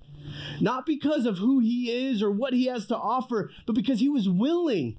Not 0.60 0.86
because 0.86 1.26
of 1.26 1.38
who 1.38 1.60
he 1.60 1.90
is 1.90 2.22
or 2.22 2.32
what 2.32 2.54
he 2.54 2.66
has 2.66 2.86
to 2.88 2.98
offer, 2.98 3.50
but 3.66 3.76
because 3.76 4.00
he 4.00 4.10
was 4.10 4.28
willing. 4.28 4.98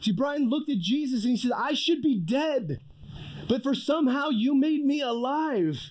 See, 0.00 0.12
Brian 0.12 0.48
looked 0.48 0.70
at 0.70 0.78
Jesus 0.78 1.24
and 1.24 1.32
he 1.32 1.36
said, 1.36 1.52
I 1.52 1.74
should 1.74 2.02
be 2.02 2.18
dead, 2.18 2.80
but 3.48 3.62
for 3.62 3.74
somehow 3.74 4.28
you 4.28 4.54
made 4.54 4.84
me 4.84 5.00
alive. 5.00 5.90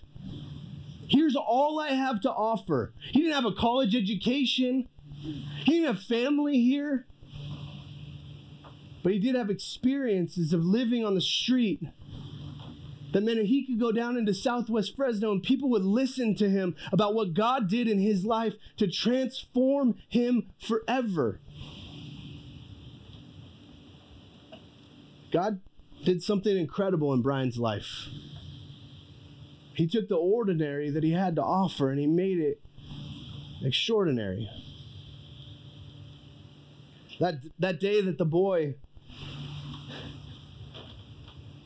Here's 1.08 1.36
all 1.36 1.80
I 1.80 1.90
have 1.90 2.22
to 2.22 2.32
offer. 2.32 2.94
He 3.12 3.20
didn't 3.20 3.36
have 3.36 3.46
a 3.46 3.52
college 3.52 3.96
education, 3.96 4.88
he 5.20 5.44
didn't 5.66 5.96
have 5.96 6.04
family 6.04 6.62
here. 6.62 7.06
But 9.06 9.14
he 9.14 9.20
did 9.20 9.36
have 9.36 9.52
experiences 9.52 10.52
of 10.52 10.66
living 10.66 11.06
on 11.06 11.14
the 11.14 11.22
street 11.22 11.80
that 13.14 13.22
meant 13.22 13.46
he 13.46 13.64
could 13.64 13.80
go 13.80 13.92
down 13.92 14.18
into 14.18 14.34
southwest 14.34 14.96
Fresno 14.96 15.32
and 15.32 15.44
people 15.44 15.70
would 15.70 15.86
listen 15.86 16.34
to 16.38 16.50
him 16.50 16.76
about 16.92 17.14
what 17.14 17.36
God 17.36 17.70
did 17.70 17.88
in 17.88 18.00
his 18.00 18.26
life 18.26 18.56
to 18.78 18.88
transform 18.88 19.94
him 20.10 20.48
forever. 20.60 21.40
God 25.32 25.60
did 26.04 26.24
something 26.24 26.58
incredible 26.58 27.14
in 27.14 27.22
Brian's 27.22 27.60
life. 27.60 28.08
He 29.76 29.86
took 29.86 30.10
the 30.10 30.16
ordinary 30.16 30.90
that 30.90 31.04
he 31.04 31.12
had 31.12 31.36
to 31.36 31.44
offer 31.44 31.92
and 31.92 32.00
he 32.00 32.08
made 32.08 32.40
it 32.40 32.60
extraordinary. 33.64 34.50
That, 37.20 37.36
that 37.60 37.80
day 37.80 38.02
that 38.02 38.18
the 38.18 38.26
boy 38.26 38.74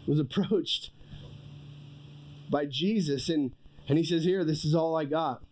was 0.10 0.20
approached 0.20 0.90
by 2.50 2.66
Jesus 2.66 3.30
and, 3.30 3.52
and 3.88 3.98
he 3.98 4.04
says, 4.04 4.24
Here, 4.24 4.44
this 4.44 4.66
is 4.66 4.74
all 4.74 4.98
I 4.98 5.06
got. 5.06 5.44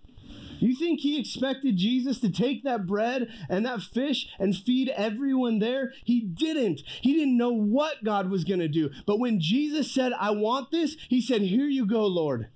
You 0.59 0.75
think 0.75 1.01
he 1.01 1.19
expected 1.19 1.77
Jesus 1.77 2.19
to 2.21 2.31
take 2.31 2.63
that 2.63 2.87
bread 2.87 3.27
and 3.47 3.63
that 3.67 3.81
fish 3.81 4.27
and 4.39 4.55
feed 4.55 4.89
everyone 4.89 5.59
there? 5.59 5.93
He 6.03 6.21
didn't. 6.21 6.81
He 7.01 7.13
didn't 7.13 7.37
know 7.37 7.53
what 7.53 8.03
God 8.03 8.31
was 8.31 8.43
going 8.43 8.59
to 8.59 8.67
do. 8.67 8.89
But 9.05 9.19
when 9.19 9.39
Jesus 9.39 9.93
said, 9.93 10.13
I 10.19 10.31
want 10.31 10.71
this, 10.71 10.97
he 11.07 11.21
said, 11.21 11.43
Here 11.43 11.67
you 11.67 11.85
go, 11.85 12.07
Lord. 12.07 12.47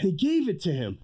And 0.00 0.10
he 0.10 0.12
gave 0.12 0.48
it 0.48 0.60
to 0.62 0.72
him. 0.72 0.98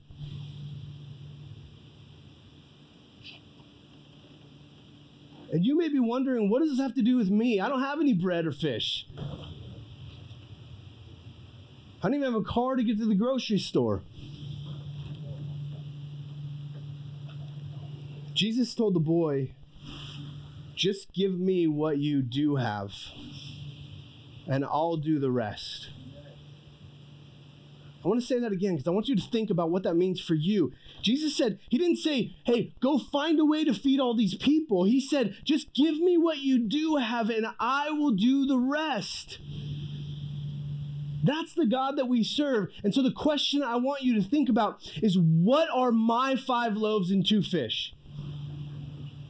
And 5.53 5.67
you 5.67 5.77
may 5.77 5.89
be 5.89 6.01
wondering, 6.01 6.49
what 6.49 6.61
does 6.61 6.71
this 6.71 6.81
have 6.81 6.95
to 6.95 7.03
do 7.03 7.17
with 7.17 7.29
me? 7.29 7.61
I 7.61 7.69
don't 7.69 7.83
have 7.83 8.01
any 8.01 8.15
bread 8.15 8.47
or 8.47 8.53
fish. 8.53 9.07
I 12.03 12.09
don't 12.09 12.15
even 12.15 12.33
have 12.33 12.41
a 12.41 12.45
car 12.45 12.75
to 12.75 12.83
get 12.83 12.99
to 12.99 13.07
the 13.07 13.15
grocery 13.15 13.59
store. 13.59 14.03
Jesus 18.35 18.75
told 18.75 18.95
the 18.95 19.01
boy, 19.01 19.53
Just 20.75 21.13
give 21.13 21.39
me 21.39 21.69
what 21.69 21.99
you 21.99 22.21
do 22.21 22.57
have, 22.57 22.93
and 24.49 24.65
I'll 24.65 24.97
do 24.97 25.21
the 25.21 25.31
rest. 25.31 25.91
I 28.05 28.09
want 28.09 28.21
to 28.21 28.27
say 28.27 28.41
that 28.41 28.51
again 28.51 28.73
because 28.75 28.89
I 28.89 28.91
want 28.91 29.07
you 29.07 29.15
to 29.15 29.23
think 29.23 29.51
about 29.51 29.71
what 29.71 29.85
that 29.85 29.95
means 29.95 30.21
for 30.21 30.35
you. 30.35 30.73
Jesus 31.03 31.37
said, 31.37 31.61
He 31.69 31.79
didn't 31.79 31.99
say, 31.99 32.35
Hey, 32.45 32.75
go 32.81 32.99
find 32.99 33.39
a 33.39 33.45
way 33.45 33.63
to 33.65 33.73
feed 33.73 34.01
all 34.01 34.17
these 34.17 34.35
people. 34.35 34.83
He 34.83 35.01
said, 35.01 35.37
Just 35.45 35.73
give 35.73 35.99
me 35.99 36.19
what 36.19 36.39
you 36.39 36.59
do 36.59 36.97
have, 36.97 37.31
and 37.31 37.47
I 37.61 37.91
will 37.91 38.11
do 38.11 38.45
the 38.45 38.59
rest. 38.59 39.39
That's 41.23 41.55
the 41.55 41.67
God 41.67 41.97
that 41.97 42.09
we 42.09 42.25
serve. 42.25 42.69
And 42.83 42.95
so 42.95 43.03
the 43.03 43.13
question 43.13 43.63
I 43.63 43.77
want 43.77 44.03
you 44.03 44.15
to 44.15 44.29
think 44.29 44.49
about 44.49 44.81
is 45.03 45.19
what 45.19 45.69
are 45.73 45.93
my 45.93 46.37
five 46.37 46.77
loaves 46.77 47.11
and 47.11 47.27
two 47.27 47.43
fish? 47.43 47.95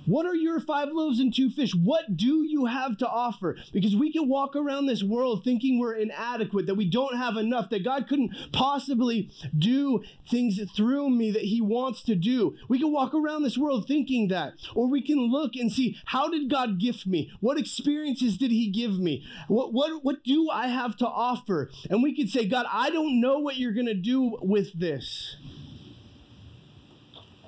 What 0.07 0.27
are 0.27 0.35
your 0.35 0.61
five 0.61 0.89
loaves 0.93 1.21
and 1.21 1.35
two 1.35 1.51
fish? 1.51 1.75
What 1.75 2.17
do 2.17 2.45
you 2.45 2.67
have 2.67 2.97
to 2.99 3.09
offer? 3.09 3.57
Because 3.73 3.95
we 3.95 4.13
can 4.13 4.29
walk 4.29 4.57
around 4.57 4.87
this 4.87 5.03
world 5.03 5.45
thinking 5.45 5.79
we're 5.79 5.95
inadequate, 5.95 6.67
that 6.67 6.75
we 6.75 6.89
don't 6.89 7.17
have 7.17 7.37
enough, 7.37 7.71
that 7.71 7.85
God 7.85 8.09
couldn't 8.09 8.35
possibly 8.53 9.31
do 9.57 10.03
things 10.29 10.61
through 10.75 11.11
me 11.11 11.31
that 11.31 11.43
He 11.43 11.61
wants 11.61 12.03
to 12.05 12.15
do. 12.15 12.57
We 12.69 12.79
can 12.79 12.93
walk 12.93 13.15
around 13.15 13.43
this 13.43 13.59
world 13.59 13.87
thinking 13.87 14.29
that. 14.29 14.55
Or 14.75 14.89
we 14.89 15.03
can 15.03 15.31
look 15.31 15.55
and 15.55 15.71
see 15.71 15.97
how 16.07 16.29
did 16.29 16.51
God 16.51 16.81
gift 16.81 17.07
me? 17.07 17.31
What 17.41 17.59
experiences 17.59 18.37
did 18.37 18.51
He 18.51 18.71
give 18.71 18.99
me? 18.99 19.25
What, 19.49 19.73
what, 19.73 20.05
what 20.05 20.25
do 20.25 20.51
I 20.51 20.69
have 20.69 20.97
to 20.99 21.07
offer? 21.07 21.71
And 21.89 22.03
we 22.03 22.17
could 22.17 22.29
say, 22.29 22.47
God, 22.47 22.67
I 22.71 22.91
don't 22.91 23.21
know 23.21 23.39
what 23.39 23.57
you're 23.57 23.73
going 23.73 23.87
to 23.87 23.95
do 23.95 24.39
with 24.43 24.79
this 24.79 25.37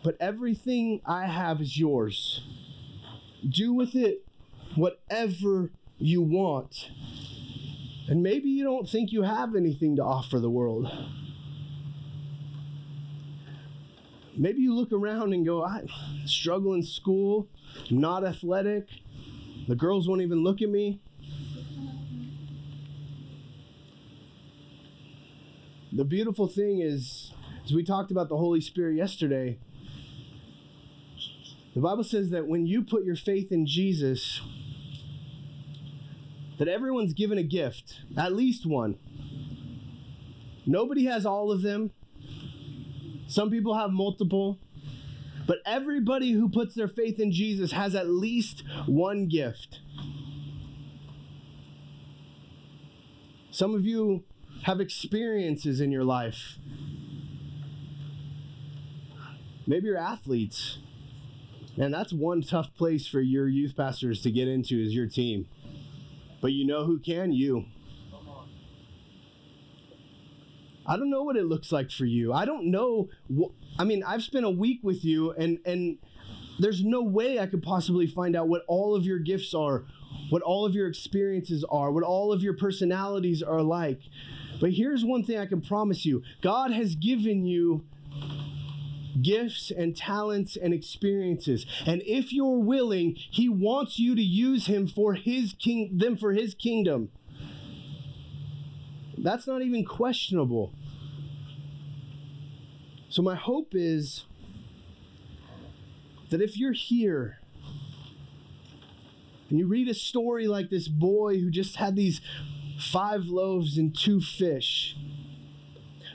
but 0.04 0.18
everything 0.20 1.00
I 1.06 1.26
have 1.26 1.62
is 1.62 1.78
yours. 1.78 2.42
Do 3.48 3.72
with 3.72 3.96
it 3.96 4.22
whatever 4.76 5.70
you 5.98 6.20
want. 6.20 6.90
And 8.06 8.22
maybe 8.22 8.50
you 8.50 8.64
don't 8.64 8.88
think 8.88 9.12
you 9.12 9.22
have 9.22 9.56
anything 9.56 9.96
to 9.96 10.04
offer 10.04 10.38
the 10.38 10.50
world. 10.50 10.92
Maybe 14.36 14.60
you 14.60 14.74
look 14.74 14.92
around 14.92 15.32
and 15.32 15.46
go, 15.46 15.64
I 15.64 15.84
struggle 16.26 16.74
in 16.74 16.82
school, 16.82 17.48
I'm 17.88 18.00
not 18.00 18.26
athletic, 18.26 18.88
the 19.68 19.76
girls 19.76 20.06
won't 20.06 20.20
even 20.20 20.42
look 20.42 20.60
at 20.60 20.68
me. 20.68 21.00
The 25.92 26.04
beautiful 26.04 26.48
thing 26.48 26.80
is, 26.80 27.32
as 27.64 27.72
we 27.72 27.84
talked 27.84 28.10
about 28.10 28.28
the 28.28 28.36
Holy 28.36 28.60
Spirit 28.60 28.96
yesterday, 28.96 29.58
the 31.74 31.80
Bible 31.80 32.04
says 32.04 32.30
that 32.30 32.46
when 32.46 32.66
you 32.66 32.82
put 32.82 33.04
your 33.04 33.16
faith 33.16 33.50
in 33.50 33.66
Jesus, 33.66 34.40
that 36.58 36.68
everyone's 36.68 37.14
given 37.14 37.36
a 37.36 37.42
gift, 37.42 38.00
at 38.16 38.32
least 38.32 38.64
one. 38.64 38.96
Nobody 40.66 41.06
has 41.06 41.26
all 41.26 41.50
of 41.50 41.62
them. 41.62 41.90
Some 43.26 43.50
people 43.50 43.76
have 43.76 43.90
multiple. 43.90 44.58
But 45.46 45.58
everybody 45.66 46.32
who 46.32 46.48
puts 46.48 46.74
their 46.74 46.88
faith 46.88 47.18
in 47.18 47.32
Jesus 47.32 47.72
has 47.72 47.94
at 47.94 48.08
least 48.08 48.62
one 48.86 49.28
gift. 49.28 49.80
Some 53.50 53.74
of 53.74 53.84
you 53.84 54.24
have 54.62 54.80
experiences 54.80 55.80
in 55.80 55.92
your 55.92 56.04
life. 56.04 56.58
Maybe 59.66 59.86
you're 59.86 59.98
athletes. 59.98 60.78
And 61.76 61.92
that's 61.92 62.12
one 62.12 62.42
tough 62.42 62.74
place 62.76 63.06
for 63.06 63.20
your 63.20 63.48
youth 63.48 63.76
pastors 63.76 64.22
to 64.22 64.30
get 64.30 64.48
into 64.48 64.80
is 64.80 64.94
your 64.94 65.08
team. 65.08 65.46
But 66.40 66.52
you 66.52 66.66
know 66.66 66.84
who 66.84 66.98
can? 66.98 67.32
You. 67.32 67.64
I 70.86 70.96
don't 70.96 71.10
know 71.10 71.22
what 71.22 71.36
it 71.36 71.46
looks 71.46 71.72
like 71.72 71.90
for 71.90 72.04
you. 72.04 72.32
I 72.32 72.44
don't 72.44 72.70
know. 72.70 73.08
Wh- 73.34 73.52
I 73.78 73.84
mean, 73.84 74.02
I've 74.04 74.22
spent 74.22 74.44
a 74.44 74.50
week 74.50 74.80
with 74.82 75.04
you, 75.04 75.32
and 75.32 75.58
and 75.64 75.98
there's 76.60 76.84
no 76.84 77.02
way 77.02 77.38
I 77.38 77.46
could 77.46 77.62
possibly 77.62 78.06
find 78.06 78.36
out 78.36 78.48
what 78.48 78.62
all 78.68 78.94
of 78.94 79.04
your 79.04 79.18
gifts 79.18 79.54
are, 79.54 79.84
what 80.30 80.42
all 80.42 80.66
of 80.66 80.74
your 80.74 80.86
experiences 80.86 81.64
are, 81.70 81.90
what 81.90 82.04
all 82.04 82.32
of 82.32 82.42
your 82.42 82.54
personalities 82.54 83.42
are 83.42 83.62
like. 83.62 84.00
But 84.60 84.72
here's 84.72 85.04
one 85.04 85.24
thing 85.24 85.38
I 85.38 85.46
can 85.46 85.62
promise 85.62 86.04
you: 86.04 86.22
God 86.42 86.70
has 86.70 86.94
given 86.94 87.46
you 87.46 87.84
gifts 89.20 89.70
and 89.70 89.96
talents 89.96 90.56
and 90.56 90.74
experiences. 90.74 91.66
And 91.86 92.02
if 92.04 92.32
you're 92.32 92.58
willing, 92.58 93.14
he 93.16 93.48
wants 93.48 93.98
you 93.98 94.14
to 94.14 94.22
use 94.22 94.66
him 94.66 94.86
for 94.86 95.14
his 95.14 95.54
king 95.58 95.98
them 95.98 96.16
for 96.16 96.32
his 96.32 96.54
kingdom. 96.54 97.10
That's 99.16 99.46
not 99.46 99.62
even 99.62 99.84
questionable. 99.84 100.72
So 103.08 103.22
my 103.22 103.36
hope 103.36 103.68
is 103.72 104.24
that 106.30 106.42
if 106.42 106.58
you're 106.58 106.72
here 106.72 107.38
and 109.48 109.58
you 109.58 109.66
read 109.66 109.88
a 109.88 109.94
story 109.94 110.48
like 110.48 110.68
this 110.68 110.88
boy 110.88 111.38
who 111.38 111.50
just 111.50 111.76
had 111.76 111.94
these 111.94 112.20
five 112.76 113.26
loaves 113.26 113.78
and 113.78 113.96
two 113.96 114.20
fish, 114.20 114.96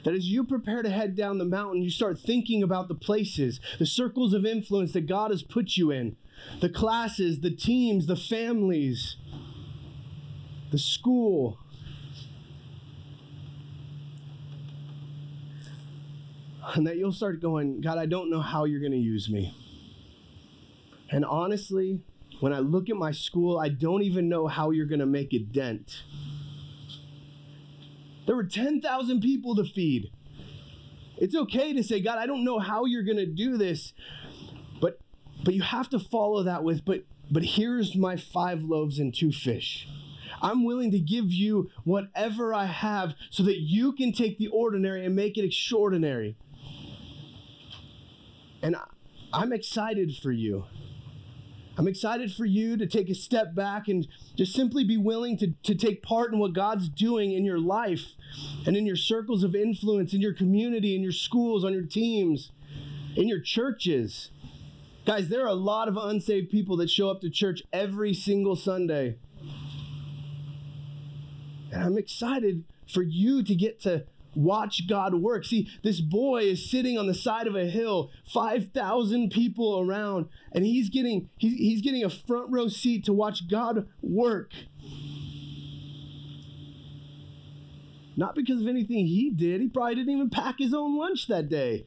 that 0.03 0.13
as 0.13 0.25
you 0.25 0.43
prepare 0.43 0.81
to 0.81 0.89
head 0.89 1.15
down 1.15 1.37
the 1.37 1.45
mountain, 1.45 1.81
you 1.81 1.89
start 1.89 2.19
thinking 2.19 2.63
about 2.63 2.87
the 2.87 2.95
places, 2.95 3.59
the 3.77 3.85
circles 3.85 4.33
of 4.33 4.45
influence 4.45 4.93
that 4.93 5.07
God 5.07 5.31
has 5.31 5.43
put 5.43 5.77
you 5.77 5.91
in, 5.91 6.15
the 6.61 6.69
classes, 6.69 7.41
the 7.41 7.51
teams, 7.51 8.07
the 8.07 8.15
families, 8.15 9.17
the 10.71 10.77
school. 10.77 11.57
And 16.75 16.85
that 16.85 16.97
you'll 16.97 17.11
start 17.11 17.41
going, 17.41 17.81
God, 17.81 17.97
I 17.97 18.05
don't 18.05 18.29
know 18.29 18.41
how 18.41 18.65
you're 18.65 18.79
going 18.79 18.91
to 18.91 18.97
use 18.97 19.29
me. 19.29 19.55
And 21.11 21.25
honestly, 21.25 22.01
when 22.39 22.53
I 22.53 22.59
look 22.59 22.89
at 22.89 22.95
my 22.95 23.11
school, 23.11 23.57
I 23.59 23.69
don't 23.69 24.03
even 24.03 24.29
know 24.29 24.47
how 24.47 24.69
you're 24.69 24.85
going 24.85 24.99
to 24.99 25.07
make 25.07 25.33
a 25.33 25.39
dent. 25.39 26.03
There 28.29 28.35
were 28.35 28.43
10,000 28.43 29.21
people 29.21 29.55
to 29.55 29.63
feed. 29.63 30.11
It's 31.17 31.35
okay 31.35 31.73
to 31.73 31.83
say, 31.83 31.99
God, 31.99 32.19
I 32.19 32.27
don't 32.27 32.43
know 32.43 32.59
how 32.59 32.85
you're 32.85 33.01
going 33.01 33.17
to 33.17 33.25
do 33.25 33.57
this, 33.57 33.91
but 34.79 34.99
but 35.43 35.55
you 35.55 35.63
have 35.63 35.89
to 35.89 35.99
follow 35.99 36.43
that 36.43 36.63
with 36.63 36.85
but 36.85 37.05
but 37.31 37.43
here's 37.43 37.95
my 37.95 38.17
5 38.17 38.61
loaves 38.61 38.99
and 38.99 39.15
2 39.15 39.31
fish. 39.31 39.87
I'm 40.43 40.63
willing 40.63 40.91
to 40.91 40.99
give 40.99 41.31
you 41.31 41.71
whatever 41.85 42.53
I 42.53 42.67
have 42.67 43.15
so 43.31 43.41
that 43.41 43.61
you 43.61 43.93
can 43.93 44.13
take 44.13 44.37
the 44.37 44.49
ordinary 44.49 45.03
and 45.03 45.15
make 45.15 45.35
it 45.35 45.43
extraordinary. 45.43 46.37
And 48.61 48.75
I'm 49.33 49.53
excited 49.53 50.15
for 50.15 50.31
you. 50.31 50.65
I'm 51.79 51.87
excited 51.87 52.33
for 52.33 52.43
you 52.43 52.75
to 52.75 52.85
take 52.85 53.09
a 53.09 53.15
step 53.15 53.55
back 53.55 53.87
and 53.87 54.05
just 54.35 54.53
simply 54.53 54.83
be 54.83 54.97
willing 54.97 55.37
to, 55.37 55.53
to 55.63 55.73
take 55.73 56.03
part 56.03 56.33
in 56.33 56.37
what 56.37 56.51
God's 56.51 56.89
doing 56.89 57.31
in 57.31 57.45
your 57.45 57.57
life 57.57 58.15
and 58.65 58.75
in 58.75 58.85
your 58.85 58.97
circles 58.97 59.45
of 59.45 59.55
influence, 59.55 60.13
in 60.13 60.19
your 60.19 60.33
community, 60.33 60.93
in 60.93 61.01
your 61.01 61.13
schools, 61.13 61.63
on 61.63 61.71
your 61.71 61.85
teams, 61.85 62.51
in 63.15 63.29
your 63.29 63.39
churches. 63.39 64.29
Guys, 65.05 65.29
there 65.29 65.41
are 65.45 65.47
a 65.47 65.53
lot 65.53 65.87
of 65.87 65.95
unsaved 65.95 66.51
people 66.51 66.75
that 66.75 66.89
show 66.89 67.09
up 67.09 67.21
to 67.21 67.29
church 67.29 67.63
every 67.71 68.13
single 68.13 68.57
Sunday. 68.57 69.15
And 71.71 71.81
I'm 71.81 71.97
excited 71.97 72.65
for 72.91 73.03
you 73.03 73.41
to 73.41 73.55
get 73.55 73.79
to 73.83 74.03
watch 74.39 74.87
God 74.87 75.13
work. 75.15 75.45
See, 75.45 75.69
this 75.83 76.01
boy 76.01 76.43
is 76.43 76.69
sitting 76.69 76.97
on 76.97 77.07
the 77.07 77.13
side 77.13 77.47
of 77.47 77.55
a 77.55 77.65
hill, 77.65 78.11
5,000 78.31 79.29
people 79.29 79.79
around, 79.79 80.27
and 80.51 80.65
he's 80.65 80.89
getting 80.89 81.29
he's, 81.37 81.53
he's 81.53 81.81
getting 81.81 82.03
a 82.03 82.09
front 82.09 82.51
row 82.51 82.67
seat 82.67 83.05
to 83.05 83.13
watch 83.13 83.47
God 83.49 83.87
work. 84.01 84.51
Not 88.15 88.35
because 88.35 88.61
of 88.61 88.67
anything 88.67 89.07
he 89.07 89.29
did. 89.29 89.61
He 89.61 89.69
probably 89.69 89.95
didn't 89.95 90.13
even 90.13 90.29
pack 90.29 90.55
his 90.59 90.73
own 90.73 90.97
lunch 90.97 91.27
that 91.27 91.47
day. 91.47 91.85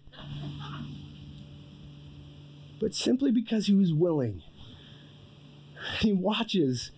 But 2.80 2.94
simply 2.94 3.30
because 3.30 3.66
he 3.66 3.74
was 3.74 3.92
willing. 3.92 4.42
He 5.98 6.12
watches 6.12 6.90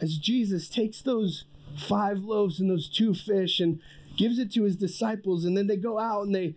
as 0.00 0.18
Jesus 0.18 0.68
takes 0.68 1.02
those 1.02 1.44
five 1.76 2.18
loaves 2.18 2.60
and 2.60 2.70
those 2.70 2.88
two 2.88 3.14
fish 3.14 3.60
and 3.60 3.80
gives 4.16 4.38
it 4.38 4.52
to 4.52 4.62
his 4.62 4.76
disciples 4.76 5.44
and 5.44 5.56
then 5.56 5.66
they 5.66 5.76
go 5.76 5.98
out 5.98 6.24
and 6.24 6.34
they 6.34 6.54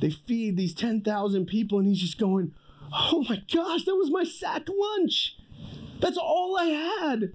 they 0.00 0.10
feed 0.10 0.56
these 0.56 0.74
10,000 0.74 1.46
people 1.46 1.78
and 1.78 1.88
he's 1.88 2.00
just 2.00 2.18
going 2.18 2.52
oh 2.92 3.24
my 3.28 3.42
gosh 3.52 3.84
that 3.84 3.94
was 3.94 4.10
my 4.10 4.24
sack 4.24 4.66
lunch 4.68 5.36
that's 6.00 6.18
all 6.18 6.58
i 6.58 6.66
had 6.66 7.32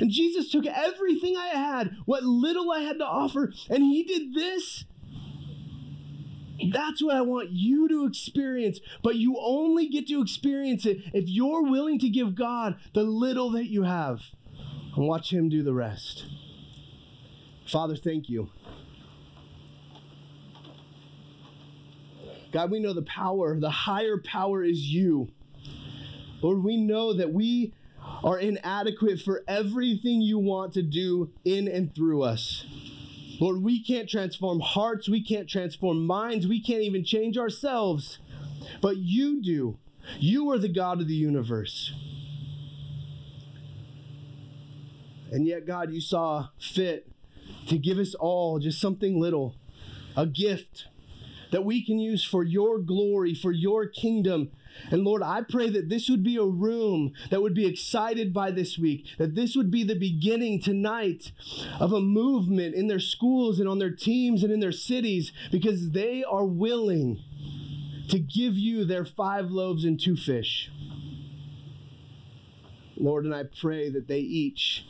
and 0.00 0.10
jesus 0.10 0.50
took 0.50 0.64
everything 0.64 1.36
i 1.36 1.48
had 1.48 1.94
what 2.06 2.22
little 2.22 2.70
i 2.72 2.80
had 2.80 2.98
to 2.98 3.04
offer 3.04 3.52
and 3.68 3.82
he 3.82 4.02
did 4.04 4.34
this 4.34 4.84
that's 6.72 7.02
what 7.02 7.14
I 7.14 7.20
want 7.20 7.50
you 7.50 7.88
to 7.88 8.04
experience. 8.06 8.80
But 9.02 9.16
you 9.16 9.36
only 9.40 9.88
get 9.88 10.08
to 10.08 10.20
experience 10.20 10.86
it 10.86 10.98
if 11.12 11.28
you're 11.28 11.62
willing 11.62 11.98
to 12.00 12.08
give 12.08 12.34
God 12.34 12.76
the 12.94 13.04
little 13.04 13.50
that 13.50 13.66
you 13.66 13.84
have 13.84 14.22
and 14.96 15.06
watch 15.06 15.32
Him 15.32 15.48
do 15.48 15.62
the 15.62 15.72
rest. 15.72 16.26
Father, 17.68 17.96
thank 17.96 18.30
you. 18.30 18.48
God, 22.50 22.70
we 22.70 22.80
know 22.80 22.94
the 22.94 23.02
power, 23.02 23.58
the 23.60 23.68
higher 23.68 24.16
power 24.16 24.64
is 24.64 24.80
you. 24.80 25.28
Lord, 26.40 26.64
we 26.64 26.78
know 26.78 27.12
that 27.12 27.32
we 27.32 27.74
are 28.24 28.38
inadequate 28.38 29.20
for 29.20 29.44
everything 29.46 30.22
you 30.22 30.38
want 30.38 30.72
to 30.74 30.82
do 30.82 31.30
in 31.44 31.68
and 31.68 31.94
through 31.94 32.22
us. 32.22 32.64
Lord, 33.38 33.62
we 33.62 33.84
can't 33.84 34.08
transform 34.08 34.60
hearts, 34.60 35.08
we 35.08 35.22
can't 35.22 35.48
transform 35.48 36.06
minds, 36.06 36.46
we 36.46 36.62
can't 36.62 36.82
even 36.82 37.04
change 37.04 37.36
ourselves, 37.36 38.18
but 38.80 38.96
you 38.96 39.42
do. 39.42 39.76
You 40.18 40.50
are 40.50 40.58
the 40.58 40.68
God 40.68 41.02
of 41.02 41.06
the 41.06 41.14
universe. 41.14 41.92
And 45.30 45.46
yet, 45.46 45.66
God, 45.66 45.92
you 45.92 46.00
saw 46.00 46.48
fit 46.58 47.06
to 47.68 47.78
give 47.78 47.98
us 47.98 48.14
all 48.14 48.58
just 48.58 48.80
something 48.80 49.20
little, 49.20 49.54
a 50.16 50.26
gift 50.26 50.86
that 51.50 51.64
we 51.64 51.84
can 51.84 51.98
use 51.98 52.24
for 52.24 52.42
your 52.42 52.78
glory, 52.78 53.34
for 53.34 53.52
your 53.52 53.86
kingdom. 53.86 54.50
And 54.90 55.02
Lord, 55.02 55.22
I 55.22 55.42
pray 55.42 55.70
that 55.70 55.88
this 55.88 56.08
would 56.08 56.22
be 56.22 56.36
a 56.36 56.44
room 56.44 57.12
that 57.30 57.42
would 57.42 57.54
be 57.54 57.66
excited 57.66 58.32
by 58.32 58.50
this 58.50 58.78
week, 58.78 59.06
that 59.18 59.34
this 59.34 59.56
would 59.56 59.70
be 59.70 59.82
the 59.82 59.98
beginning 59.98 60.60
tonight 60.60 61.32
of 61.80 61.92
a 61.92 62.00
movement 62.00 62.74
in 62.74 62.86
their 62.86 63.00
schools 63.00 63.58
and 63.58 63.68
on 63.68 63.78
their 63.78 63.94
teams 63.94 64.42
and 64.44 64.52
in 64.52 64.60
their 64.60 64.72
cities 64.72 65.32
because 65.50 65.90
they 65.90 66.22
are 66.22 66.44
willing 66.44 67.18
to 68.08 68.18
give 68.18 68.54
you 68.54 68.84
their 68.84 69.04
five 69.04 69.50
loaves 69.50 69.84
and 69.84 70.00
two 70.00 70.16
fish. 70.16 70.70
Lord, 72.96 73.24
and 73.24 73.34
I 73.34 73.44
pray 73.44 73.90
that 73.90 74.08
they 74.08 74.20
each 74.20 74.84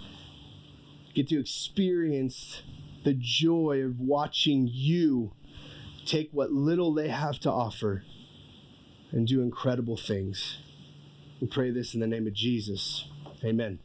get 1.19 1.29
to 1.29 1.41
experience 1.41 2.63
the 3.05 3.13
joy 3.13 3.83
of 3.85 3.99
watching 3.99 4.69
you 4.71 5.33
take 6.07 6.31
what 6.31 6.53
little 6.53 6.95
they 6.95 7.09
have 7.09 7.41
to 7.41 7.51
offer 7.51 8.05
and 9.11 9.27
do 9.27 9.43
incredible 9.43 9.97
things. 9.97 10.59
We 11.41 11.49
pray 11.49 11.73
this 11.73 11.93
in 11.93 11.99
the 11.99 12.07
name 12.07 12.29
of 12.29 12.35
Jesus. 12.35 13.09
Amen. 13.45 13.81